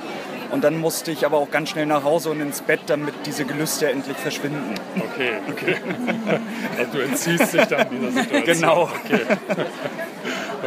Und 0.51 0.65
dann 0.65 0.81
musste 0.81 1.11
ich 1.11 1.27
aber 1.27 1.39
auch 1.39 1.51
ganz 1.51 1.71
schnell 1.71 1.87
nach 1.87 2.05
Hause 2.05 2.31
und 2.31 2.41
ins 2.41 2.61
Bett, 2.61 2.81
damit 2.87 3.15
diese 3.27 3.45
Gelüste 3.45 3.91
endlich 3.91 4.17
verschwinden. 4.17 4.75
Okay, 4.97 5.33
okay. 5.51 5.77
Also 6.79 6.93
du 6.93 7.05
entziehst 7.05 7.53
dich 7.55 7.65
dann 7.65 7.89
dieser 7.91 8.11
Situation. 8.11 8.45
Genau. 8.45 8.83
Okay. 9.05 9.21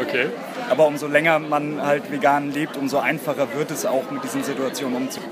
okay. 0.01 0.29
Aber 0.69 0.87
umso 0.87 1.07
länger 1.07 1.39
man 1.39 1.81
halt 1.81 2.11
vegan 2.11 2.51
lebt, 2.51 2.77
umso 2.77 2.99
einfacher 2.99 3.53
wird 3.55 3.71
es 3.71 3.85
auch 3.85 4.09
mit 4.11 4.23
diesen 4.23 4.43
Situationen 4.43 4.97
umzugehen. 4.97 5.31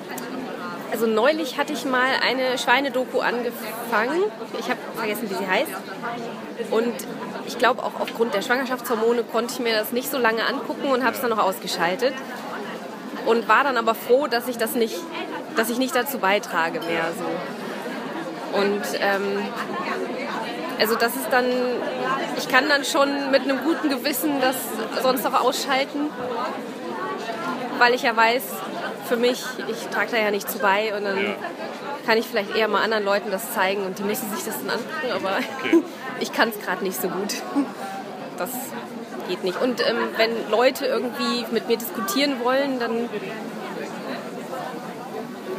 Also 0.91 1.05
neulich 1.05 1.57
hatte 1.57 1.73
ich 1.73 1.85
mal 1.85 2.09
eine 2.21 2.57
Schweinedoku 2.57 3.19
angefangen. 3.19 4.23
Ich 4.59 4.69
habe 4.69 4.79
vergessen, 4.95 5.29
wie 5.29 5.35
sie 5.35 5.47
heißt. 5.47 5.71
Und 6.71 6.93
ich 7.45 7.57
glaube 7.57 7.83
auch 7.83 7.99
aufgrund 7.99 8.33
der 8.33 8.41
Schwangerschaftshormone 8.41 9.23
konnte 9.23 9.53
ich 9.53 9.59
mir 9.59 9.73
das 9.73 9.91
nicht 9.91 10.09
so 10.09 10.17
lange 10.17 10.45
angucken 10.45 10.87
und 10.87 11.03
habe 11.03 11.15
es 11.15 11.21
dann 11.21 11.29
noch 11.29 11.39
ausgeschaltet. 11.39 12.13
Und 13.27 13.47
war 13.47 13.63
dann 13.63 13.77
aber 13.77 13.93
froh, 13.93 14.27
dass 14.27 14.47
ich 14.47 14.57
das 14.57 14.73
nicht, 14.73 14.95
dass 15.55 15.69
ich 15.69 15.77
nicht 15.77 15.95
dazu 15.95 16.17
beitrage 16.17 16.79
mehr 16.79 17.03
so. 17.17 18.59
Und 18.59 18.81
ähm, 18.99 19.43
also 20.79 20.95
das 20.95 21.15
ist 21.15 21.27
dann, 21.31 21.45
ich 22.37 22.47
kann 22.47 22.69
dann 22.69 22.83
schon 22.85 23.31
mit 23.31 23.41
einem 23.41 23.59
guten 23.63 23.89
Gewissen 23.89 24.39
das 24.41 24.55
sonst 25.01 25.25
auch 25.25 25.41
ausschalten, 25.41 26.09
weil 27.79 27.93
ich 27.93 28.03
ja 28.03 28.15
weiß, 28.15 28.43
für 29.07 29.17
mich, 29.17 29.43
ich 29.67 29.87
trage 29.87 30.11
da 30.11 30.17
ja 30.17 30.31
nicht 30.31 30.49
zu 30.49 30.59
bei 30.59 30.95
und 30.95 31.03
dann 31.03 31.35
kann 32.05 32.17
ich 32.17 32.27
vielleicht 32.27 32.55
eher 32.55 32.67
mal 32.67 32.83
anderen 32.83 33.03
Leuten 33.03 33.31
das 33.31 33.53
zeigen 33.53 33.85
und 33.85 33.99
die 33.99 34.03
müssen 34.03 34.33
sich 34.33 34.45
das 34.45 34.55
dann 34.59 34.69
angucken, 34.69 35.11
aber 35.13 35.37
Okay. 35.59 35.83
ich 36.19 36.31
kann 36.31 36.49
es 36.49 36.59
gerade 36.59 36.83
nicht 36.83 37.01
so 37.01 37.09
gut. 37.09 37.35
Das 38.37 38.49
geht 39.27 39.43
nicht. 39.43 39.61
Und 39.61 39.81
ähm, 39.81 40.09
wenn 40.17 40.31
Leute 40.49 40.85
irgendwie 40.85 41.45
mit 41.51 41.67
mir 41.67 41.77
diskutieren 41.77 42.39
wollen, 42.43 42.79
dann 42.79 43.09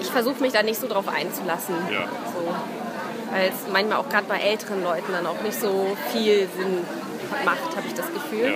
ich 0.00 0.10
versuche 0.10 0.40
mich 0.40 0.52
da 0.52 0.62
nicht 0.62 0.80
so 0.80 0.88
drauf 0.88 1.08
einzulassen. 1.08 1.74
Ja. 1.90 2.06
So. 2.32 2.54
Weil 3.30 3.48
es 3.48 3.70
manchmal 3.72 3.98
auch 3.98 4.08
gerade 4.08 4.26
bei 4.26 4.38
älteren 4.38 4.82
Leuten 4.82 5.12
dann 5.12 5.26
auch 5.26 5.40
nicht 5.42 5.60
so 5.60 5.96
viel 6.12 6.48
Sinn 6.56 6.84
macht, 7.44 7.76
habe 7.76 7.86
ich 7.86 7.94
das 7.94 8.06
Gefühl. 8.12 8.54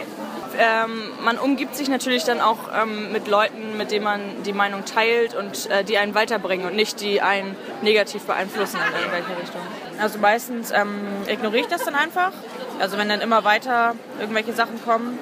Ähm, 0.59 1.11
man 1.23 1.39
umgibt 1.39 1.77
sich 1.77 1.89
natürlich 1.89 2.25
dann 2.25 2.41
auch 2.41 2.59
ähm, 2.75 3.13
mit 3.13 3.27
Leuten, 3.27 3.77
mit 3.79 3.91
denen 3.91 4.05
man 4.05 4.21
die 4.45 4.53
Meinung 4.53 4.85
teilt 4.85 5.35
und 5.35 5.71
äh, 5.71 5.83
die 5.85 5.97
einen 5.97 6.15
weiterbringen 6.15 6.67
und 6.67 6.77
nicht 6.77 7.01
die 7.01 7.23
einen 7.23 7.57
negativ 7.81 8.25
beeinflussen 8.25 8.77
in 8.77 9.01
irgendwelche 9.01 9.41
Richtung. 9.41 9.61
Also 9.99 10.19
meistens 10.19 10.71
ähm, 10.71 11.01
ignoriere 11.27 11.63
ich 11.63 11.69
das 11.69 11.85
dann 11.85 11.95
einfach. 11.95 12.33
Also 12.81 12.99
wenn 12.99 13.09
dann 13.09 13.21
immer 13.21 13.45
weiter 13.45 13.95
irgendwelche 14.21 14.53
Sachen 14.53 14.83
kommen. 14.85 15.19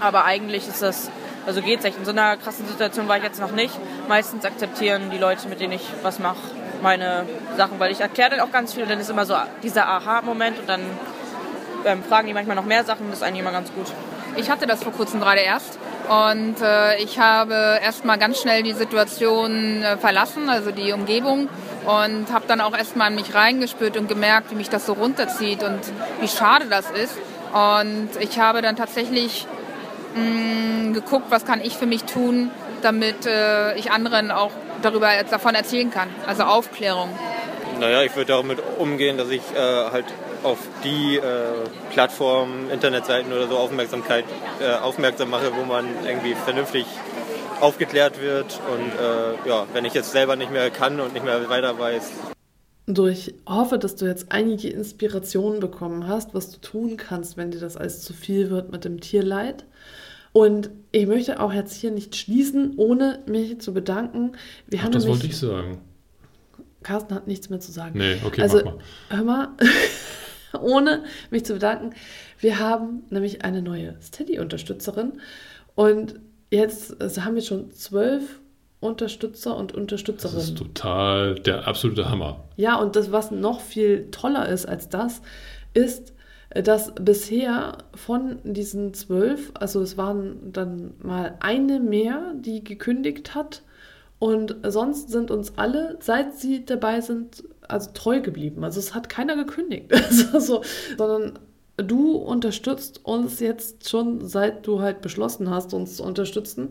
Aber 0.00 0.24
eigentlich 0.24 0.66
ist 0.66 0.82
das, 0.82 1.10
also 1.46 1.60
geht's 1.62 1.84
echt. 1.84 1.98
In 1.98 2.04
so 2.04 2.10
einer 2.10 2.36
krassen 2.36 2.66
Situation 2.66 3.08
war 3.08 3.18
ich 3.18 3.24
jetzt 3.24 3.40
noch 3.40 3.52
nicht. 3.52 3.74
Meistens 4.08 4.44
akzeptieren 4.44 5.10
die 5.10 5.18
Leute, 5.18 5.48
mit 5.48 5.60
denen 5.60 5.74
ich 5.74 5.86
was 6.02 6.18
mache, 6.18 6.38
meine 6.82 7.26
Sachen, 7.56 7.78
weil 7.78 7.92
ich 7.92 8.00
erkläre 8.00 8.30
dann 8.30 8.40
auch 8.40 8.52
ganz 8.52 8.74
viel. 8.74 8.86
Dann 8.86 8.98
ist 8.98 9.10
immer 9.10 9.26
so 9.26 9.34
dieser 9.62 9.86
Aha-Moment 9.86 10.58
und 10.58 10.68
dann 10.68 10.80
ähm, 11.84 12.02
fragen 12.02 12.28
die 12.28 12.34
manchmal 12.34 12.56
noch 12.56 12.64
mehr 12.64 12.84
Sachen. 12.84 13.08
Das 13.10 13.18
ist 13.18 13.22
eigentlich 13.22 13.40
immer 13.40 13.52
ganz 13.52 13.72
gut. 13.72 13.86
Ich 14.36 14.50
hatte 14.50 14.66
das 14.66 14.82
vor 14.82 14.92
kurzem 14.92 15.20
gerade 15.20 15.40
erst 15.40 15.78
und 16.08 16.60
äh, 16.62 16.96
ich 17.02 17.18
habe 17.18 17.78
erstmal 17.82 18.18
ganz 18.18 18.40
schnell 18.40 18.62
die 18.62 18.72
Situation 18.72 19.82
äh, 19.82 19.96
verlassen, 19.96 20.48
also 20.48 20.70
die 20.70 20.92
Umgebung 20.92 21.48
und 21.86 22.32
habe 22.32 22.44
dann 22.46 22.60
auch 22.60 22.76
erstmal 22.76 23.10
in 23.10 23.16
mich 23.16 23.34
reingespürt 23.34 23.96
und 23.96 24.08
gemerkt, 24.08 24.50
wie 24.50 24.54
mich 24.54 24.68
das 24.68 24.86
so 24.86 24.92
runterzieht 24.92 25.62
und 25.62 25.80
wie 26.20 26.28
schade 26.28 26.66
das 26.68 26.90
ist. 26.90 27.16
Und 27.52 28.10
ich 28.20 28.38
habe 28.38 28.62
dann 28.62 28.76
tatsächlich 28.76 29.46
mh, 30.14 30.92
geguckt, 30.92 31.26
was 31.30 31.44
kann 31.44 31.60
ich 31.60 31.76
für 31.76 31.86
mich 31.86 32.04
tun, 32.04 32.50
damit 32.82 33.26
äh, 33.26 33.76
ich 33.76 33.90
anderen 33.90 34.30
auch 34.30 34.52
darüber 34.82 35.08
davon 35.28 35.54
erzählen 35.54 35.90
kann. 35.90 36.08
Also 36.26 36.44
Aufklärung. 36.44 37.10
Naja, 37.78 38.02
ich 38.02 38.14
würde 38.14 38.32
damit 38.34 38.58
umgehen, 38.78 39.16
dass 39.16 39.30
ich 39.30 39.42
äh, 39.54 39.58
halt 39.58 40.06
auf 40.42 40.58
die 40.84 41.16
äh, 41.16 41.22
Plattformen, 41.92 42.70
Internetseiten 42.70 43.32
oder 43.32 43.46
so 43.46 43.56
Aufmerksamkeit 43.58 44.24
äh, 44.60 44.74
aufmerksam 44.74 45.30
mache, 45.30 45.52
wo 45.54 45.64
man 45.64 45.86
irgendwie 46.06 46.34
vernünftig 46.34 46.86
aufgeklärt 47.60 48.20
wird. 48.20 48.60
Und 48.72 48.92
äh, 48.98 49.48
ja, 49.48 49.66
wenn 49.72 49.84
ich 49.84 49.94
jetzt 49.94 50.12
selber 50.12 50.36
nicht 50.36 50.50
mehr 50.52 50.70
kann 50.70 51.00
und 51.00 51.12
nicht 51.12 51.24
mehr 51.24 51.48
weiter 51.48 51.78
weiß, 51.78 52.10
So, 52.86 53.06
ich 53.06 53.34
hoffe, 53.46 53.78
dass 53.78 53.96
du 53.96 54.06
jetzt 54.06 54.32
einige 54.32 54.68
Inspirationen 54.68 55.60
bekommen 55.60 56.08
hast, 56.08 56.34
was 56.34 56.50
du 56.50 56.58
tun 56.60 56.96
kannst, 56.96 57.36
wenn 57.36 57.50
dir 57.50 57.60
das 57.60 57.76
alles 57.76 58.02
zu 58.02 58.12
viel 58.12 58.50
wird 58.50 58.72
mit 58.72 58.84
dem 58.84 59.00
Tierleid. 59.00 59.64
Und 60.32 60.70
ich 60.92 61.06
möchte 61.06 61.40
auch 61.40 61.52
jetzt 61.52 61.74
hier 61.74 61.90
nicht 61.90 62.14
schließen, 62.16 62.74
ohne 62.76 63.20
mich 63.26 63.60
zu 63.60 63.72
bedanken. 63.74 64.32
Wir 64.66 64.80
Ach, 64.80 64.84
haben 64.84 64.92
das 64.92 65.04
nämlich, 65.04 65.22
wollte 65.22 65.32
ich 65.32 65.38
sagen. 65.38 65.80
Carsten 66.82 67.14
hat 67.14 67.26
nichts 67.26 67.50
mehr 67.50 67.60
zu 67.60 67.72
sagen. 67.72 67.98
Nee, 67.98 68.16
okay, 68.24 68.42
also, 68.42 68.58
mach 68.64 68.64
mal. 68.64 68.78
hör 69.10 69.24
mal, 69.24 69.48
ohne 70.60 71.04
mich 71.30 71.44
zu 71.44 71.54
bedanken, 71.54 71.94
wir 72.38 72.58
haben 72.58 73.04
nämlich 73.10 73.44
eine 73.44 73.60
neue 73.62 73.96
Steady-Unterstützerin 74.00 75.20
und 75.74 76.14
jetzt 76.50 77.00
also 77.00 77.24
haben 77.24 77.34
wir 77.34 77.42
schon 77.42 77.70
zwölf 77.72 78.40
Unterstützer 78.80 79.56
und 79.56 79.72
Das 79.72 79.78
Unterstützerinnen. 79.78 80.40
ist 80.40 80.56
total 80.56 81.34
der 81.34 81.68
absolute 81.68 82.10
Hammer. 82.10 82.44
Ja, 82.56 82.76
und 82.76 82.96
das, 82.96 83.12
was 83.12 83.30
noch 83.30 83.60
viel 83.60 84.10
toller 84.10 84.48
ist 84.48 84.66
als 84.66 84.88
das, 84.88 85.20
ist, 85.74 86.14
dass 86.50 86.92
bisher 86.94 87.78
von 87.94 88.38
diesen 88.42 88.94
zwölf, 88.94 89.52
also 89.54 89.82
es 89.82 89.96
waren 89.96 90.52
dann 90.52 90.94
mal 91.02 91.36
eine 91.40 91.78
mehr, 91.78 92.32
die 92.34 92.64
gekündigt 92.64 93.34
hat. 93.34 93.62
Und 94.18 94.56
sonst 94.66 95.10
sind 95.10 95.30
uns 95.30 95.56
alle, 95.56 95.96
seit 96.00 96.34
sie 96.34 96.64
dabei 96.64 97.00
sind, 97.00 97.44
also 97.68 97.90
treu 97.94 98.20
geblieben. 98.20 98.64
Also 98.64 98.78
es 98.78 98.94
hat 98.94 99.08
keiner 99.08 99.36
gekündigt. 99.36 99.92
also, 100.32 100.62
sondern 100.98 101.38
du 101.82 102.12
unterstützt 102.12 103.04
uns 103.04 103.40
jetzt 103.40 103.88
schon, 103.88 104.26
seit 104.26 104.66
du 104.66 104.80
halt 104.80 105.02
beschlossen 105.02 105.50
hast, 105.50 105.74
uns 105.74 105.96
zu 105.96 106.04
unterstützen. 106.04 106.70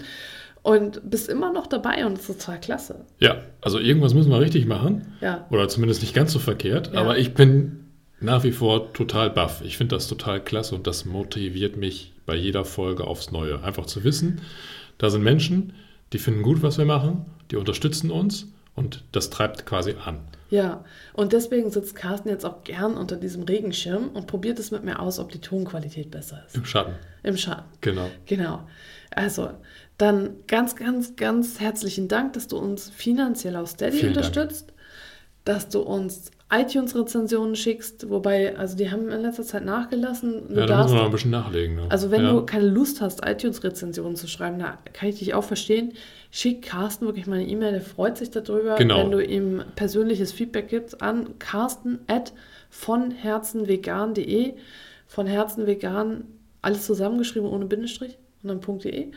Und 0.62 1.10
bist 1.10 1.30
immer 1.30 1.54
noch 1.54 1.68
dabei 1.68 2.06
und 2.06 2.18
das 2.18 2.30
ist 2.30 2.42
total 2.42 2.60
klasse. 2.60 3.06
Ja, 3.20 3.38
also 3.62 3.80
irgendwas 3.80 4.14
müssen 4.14 4.30
wir 4.30 4.42
richtig 4.42 4.66
machen. 4.66 5.14
Ja. 5.22 5.48
Oder 5.52 5.70
zumindest 5.70 6.02
nicht 6.02 6.14
ganz 6.14 6.34
so 6.34 6.40
verkehrt. 6.40 6.92
Ja. 6.94 7.00
Aber 7.00 7.18
ich 7.18 7.34
bin 7.34 7.86
nach 8.20 8.44
wie 8.44 8.52
vor 8.52 8.92
total 8.92 9.30
baff. 9.30 9.62
Ich 9.64 9.78
finde 9.78 9.96
das 9.96 10.08
total 10.08 10.44
klasse 10.44 10.76
und 10.76 10.86
das 10.86 11.06
motiviert 11.06 11.78
mich 11.78 12.12
bei 12.26 12.36
jeder 12.36 12.66
Folge 12.66 13.06
aufs 13.06 13.32
Neue. 13.32 13.64
Einfach 13.64 13.86
zu 13.86 14.04
wissen, 14.04 14.42
da 14.98 15.10
sind 15.10 15.24
Menschen, 15.24 15.74
die 16.12 16.20
finden 16.20 16.44
gut, 16.44 16.62
was 16.62 16.78
wir 16.78 16.86
machen, 16.86 17.26
die 17.52 17.56
unterstützen 17.56 18.12
uns 18.12 18.48
und 18.76 19.04
das 19.12 19.30
treibt 19.30 19.66
quasi 19.66 19.96
an. 20.06 20.20
Ja, 20.50 20.84
und 21.14 21.34
deswegen 21.34 21.70
sitzt 21.70 21.96
Carsten 21.96 22.30
jetzt 22.30 22.46
auch 22.46 22.64
gern 22.64 22.98
unter 22.98 23.18
diesem 23.18 23.44
Regenschirm 23.44 24.10
und 24.10 24.26
probiert 24.26 24.58
es 24.58 24.72
mit 24.72 24.84
mir 24.84 25.00
aus, 25.00 25.20
ob 25.20 25.32
die 25.32 25.40
Tonqualität 25.40 26.10
besser 26.10 26.44
ist. 26.48 26.56
Im 26.56 26.66
Schatten. 26.66 26.96
Im 27.22 27.38
Schatten. 27.38 27.66
Genau. 27.82 28.10
Genau. 28.26 28.68
Also, 29.12 29.52
dann 29.98 30.38
ganz, 30.48 30.76
ganz, 30.76 31.16
ganz 31.16 31.60
herzlichen 31.60 32.08
Dank, 32.08 32.34
dass 32.34 32.48
du 32.48 32.58
uns 32.58 32.90
finanziell 32.90 33.56
auf 33.56 33.70
Steady 33.70 33.98
Vielen 33.98 34.14
Dank. 34.14 34.28
unterstützt, 34.28 34.74
dass 35.46 35.70
du 35.70 35.82
uns 35.82 36.32
iTunes-Rezensionen 36.52 37.56
schickst, 37.56 38.10
wobei, 38.10 38.58
also 38.58 38.76
die 38.76 38.90
haben 38.90 39.10
in 39.10 39.22
letzter 39.22 39.44
Zeit 39.44 39.66
nachgelassen. 39.66 40.48
Du 40.50 40.56
Ja, 40.60 40.66
da 40.66 40.78
muss 40.78 40.88
darfst- 40.88 40.90
man 40.94 40.98
noch 40.98 41.06
ein 41.06 41.12
bisschen 41.12 41.32
nachlegen. 41.32 41.76
Ne? 41.76 41.86
Also 41.90 42.10
wenn 42.12 42.24
ja. 42.24 42.32
du 42.32 42.46
keine 42.46 42.68
Lust 42.68 43.02
hast, 43.02 43.22
iTunes-Rezensionen 43.26 44.16
zu 44.16 44.28
schreiben, 44.28 44.58
da 44.60 44.78
kann 44.94 45.10
ich 45.10 45.20
dich 45.20 45.34
auch 45.36 45.44
verstehen. 45.44 45.94
Schick 46.32 46.64
Carsten 46.64 47.06
wirklich 47.06 47.28
mal 47.28 47.36
eine 47.40 47.48
E-Mail, 47.48 47.72
der 47.74 47.82
freut 47.82 48.18
sich 48.18 48.32
darüber, 48.32 48.76
Genau. 48.78 48.98
wenn 48.98 49.12
du 49.12 49.24
ihm 49.24 49.62
persönliches 49.76 50.32
Feedback 50.32 50.70
gibst 50.70 51.02
an 51.02 51.38
carsten 51.40 52.00
at 52.08 52.34
von 52.70 53.12
herzenvegan.de 53.12 54.54
von 55.08 55.26
herzenvegan, 55.28 56.24
alles 56.62 56.86
zusammengeschrieben 56.86 57.50
ohne 57.50 57.66
Bindestrich 57.66 58.18
und 58.44 58.50
dann 58.66 58.80
.de. 58.80 59.12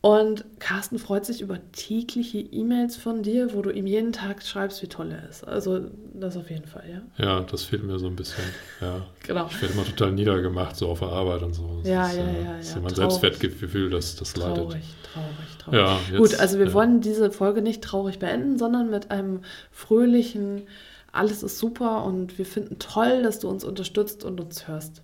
Und 0.00 0.44
Carsten 0.60 1.00
freut 1.00 1.26
sich 1.26 1.40
über 1.40 1.58
tägliche 1.72 2.38
E-Mails 2.38 2.96
von 2.96 3.24
dir, 3.24 3.52
wo 3.52 3.62
du 3.62 3.70
ihm 3.70 3.84
jeden 3.86 4.12
Tag 4.12 4.44
schreibst, 4.44 4.80
wie 4.80 4.86
toll 4.86 5.10
er 5.10 5.28
ist. 5.28 5.42
Also 5.42 5.86
das 6.14 6.36
auf 6.36 6.50
jeden 6.50 6.66
Fall, 6.66 6.84
ja. 6.88 7.24
Ja, 7.24 7.40
das 7.40 7.64
fehlt 7.64 7.82
mir 7.82 7.98
so 7.98 8.06
ein 8.06 8.14
bisschen. 8.14 8.44
Ja. 8.80 9.04
Genau. 9.26 9.48
Ich 9.50 9.60
werde 9.60 9.74
immer 9.74 9.84
total 9.84 10.12
niedergemacht, 10.12 10.76
so 10.76 10.88
auf 10.88 11.00
der 11.00 11.08
Arbeit 11.08 11.42
und 11.42 11.52
so. 11.52 11.80
Das 11.82 11.88
Ja, 11.88 12.06
ist, 12.06 12.16
ja, 12.16 12.22
äh, 12.22 12.44
ja, 12.44 12.56
Das 12.58 12.68
ist 12.68 12.74
ja, 12.76 12.80
mein 12.80 12.94
traurig. 12.94 13.12
Selbstwertgefühl, 13.12 13.90
das, 13.90 14.14
das 14.14 14.36
leidet. 14.36 14.56
Traurig, 14.56 14.84
traurig, 15.12 15.58
traurig. 15.58 15.80
Ja, 15.80 15.98
jetzt, 16.12 16.16
Gut, 16.32 16.40
also 16.40 16.58
wir 16.60 16.66
ja. 16.66 16.72
wollen 16.74 17.00
diese 17.00 17.32
Folge 17.32 17.60
nicht 17.60 17.82
traurig 17.82 18.20
beenden, 18.20 18.56
sondern 18.56 18.90
mit 18.90 19.10
einem 19.10 19.40
fröhlichen, 19.72 20.62
alles 21.10 21.42
ist 21.42 21.58
super 21.58 22.04
und 22.04 22.38
wir 22.38 22.46
finden 22.46 22.78
toll, 22.78 23.24
dass 23.24 23.40
du 23.40 23.48
uns 23.48 23.64
unterstützt 23.64 24.22
und 24.22 24.40
uns 24.40 24.68
hörst. 24.68 25.02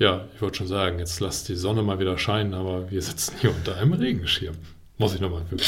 Ja, 0.00 0.24
ich 0.34 0.40
wollte 0.40 0.56
schon 0.56 0.66
sagen, 0.66 0.98
jetzt 0.98 1.20
lass 1.20 1.44
die 1.44 1.54
Sonne 1.54 1.82
mal 1.82 1.98
wieder 2.00 2.16
scheinen, 2.16 2.54
aber 2.54 2.90
wir 2.90 3.02
sitzen 3.02 3.34
hier 3.38 3.50
unter 3.54 3.76
einem 3.76 3.92
Regenschirm. 3.92 4.54
Muss 4.96 5.14
ich 5.14 5.20
nochmal 5.20 5.42
üben. 5.50 5.60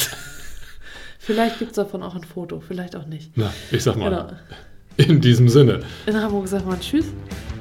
Vielleicht 1.18 1.58
gibt 1.58 1.72
es 1.72 1.76
davon 1.76 2.02
auch 2.02 2.14
ein 2.16 2.24
Foto, 2.24 2.58
vielleicht 2.58 2.96
auch 2.96 3.04
nicht. 3.06 3.30
Na, 3.36 3.52
ich 3.70 3.82
sag 3.82 3.96
mal, 3.96 4.08
Genau. 4.10 5.08
in 5.10 5.20
diesem 5.20 5.48
Sinne 5.50 5.80
In 6.06 6.16
Hamburg 6.16 6.48
sagt 6.48 6.66
man 6.66 6.80
Tschüss. 6.80 7.04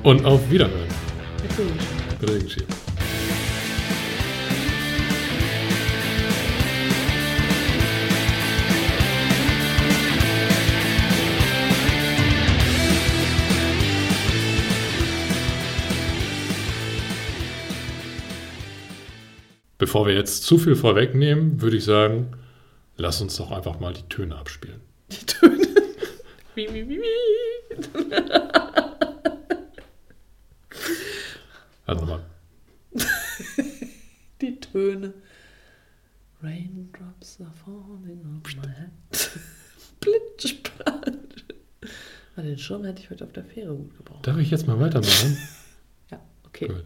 und 0.04 0.26
auf 0.26 0.50
Wiederhören. 0.50 0.88
Mit 1.44 1.60
Regenschirm. 1.60 2.30
Regenschirm. 2.36 2.68
Bevor 19.92 20.08
wir 20.08 20.14
jetzt 20.14 20.44
zu 20.44 20.58
viel 20.58 20.78
vorwegnehmen, 20.78 21.62
würde 21.62 21.76
ich 21.76 21.84
sagen, 21.84 22.32
lass 22.96 23.20
uns 23.20 23.36
doch 23.36 23.52
einfach 23.52 23.82
mal 23.82 23.94
die 23.94 24.04
Töne 24.04 24.38
abspielen. 24.38 24.80
Die 25.12 25.26
Töne. 25.26 25.68
Wie, 26.56 26.74
wie, 26.74 26.88
wie, 26.88 27.02
wie. 27.02 28.06
Also 31.86 32.06
mal. 32.06 32.24
Die 34.40 34.58
Töne. 34.62 35.14
Raindrops 36.42 37.42
are 37.42 37.52
falling 37.66 38.22
on 38.24 38.42
my 38.62 38.68
head. 38.70 38.92
Blitz. 40.00 40.54
Ah, 42.38 42.42
Den 42.42 42.58
Schirm 42.58 42.86
hätte 42.86 43.02
ich 43.02 43.10
heute 43.10 43.26
auf 43.26 43.34
der 43.34 43.44
Fähre 43.44 43.76
gut 43.76 43.98
gebraucht. 43.98 44.26
Darf 44.26 44.38
ich 44.38 44.52
jetzt 44.52 44.68
mal 44.68 44.80
weitermachen? 44.80 45.38
Ja, 46.10 46.22
okay. 46.46 46.68
Gut. 46.68 46.86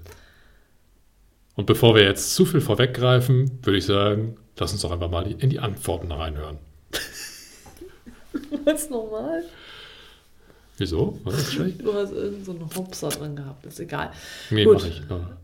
Und 1.56 1.66
bevor 1.66 1.96
wir 1.96 2.04
jetzt 2.04 2.36
zu 2.36 2.46
viel 2.46 2.62
vorweggreifen, 2.62 3.60
würde 3.64 3.78
ich 3.78 3.86
sagen, 3.86 4.38
lass 4.58 4.74
uns 4.74 4.82
doch 4.82 4.92
einfach 4.92 5.10
mal 5.10 5.26
in 5.32 5.50
die 5.50 5.60
Antworten 5.60 6.12
reinhören. 6.12 6.58
Was 8.66 8.90
normal? 8.90 9.44
Wieso? 10.78 11.20
War 11.24 11.32
das 11.32 11.54
schlecht? 11.54 11.82
Du 11.82 11.94
hast 11.94 12.12
irgend 12.12 12.46
so 12.46 12.52
einen 12.52 12.70
Hopser 12.76 13.10
drin 13.10 13.36
gehabt, 13.38 13.66
ist 13.66 13.80
egal. 13.80 14.12
Nee, 14.50 14.66
Gut. 14.66 14.76
mach 14.76 14.86
ich. 14.86 15.02
Ja. 15.10 15.38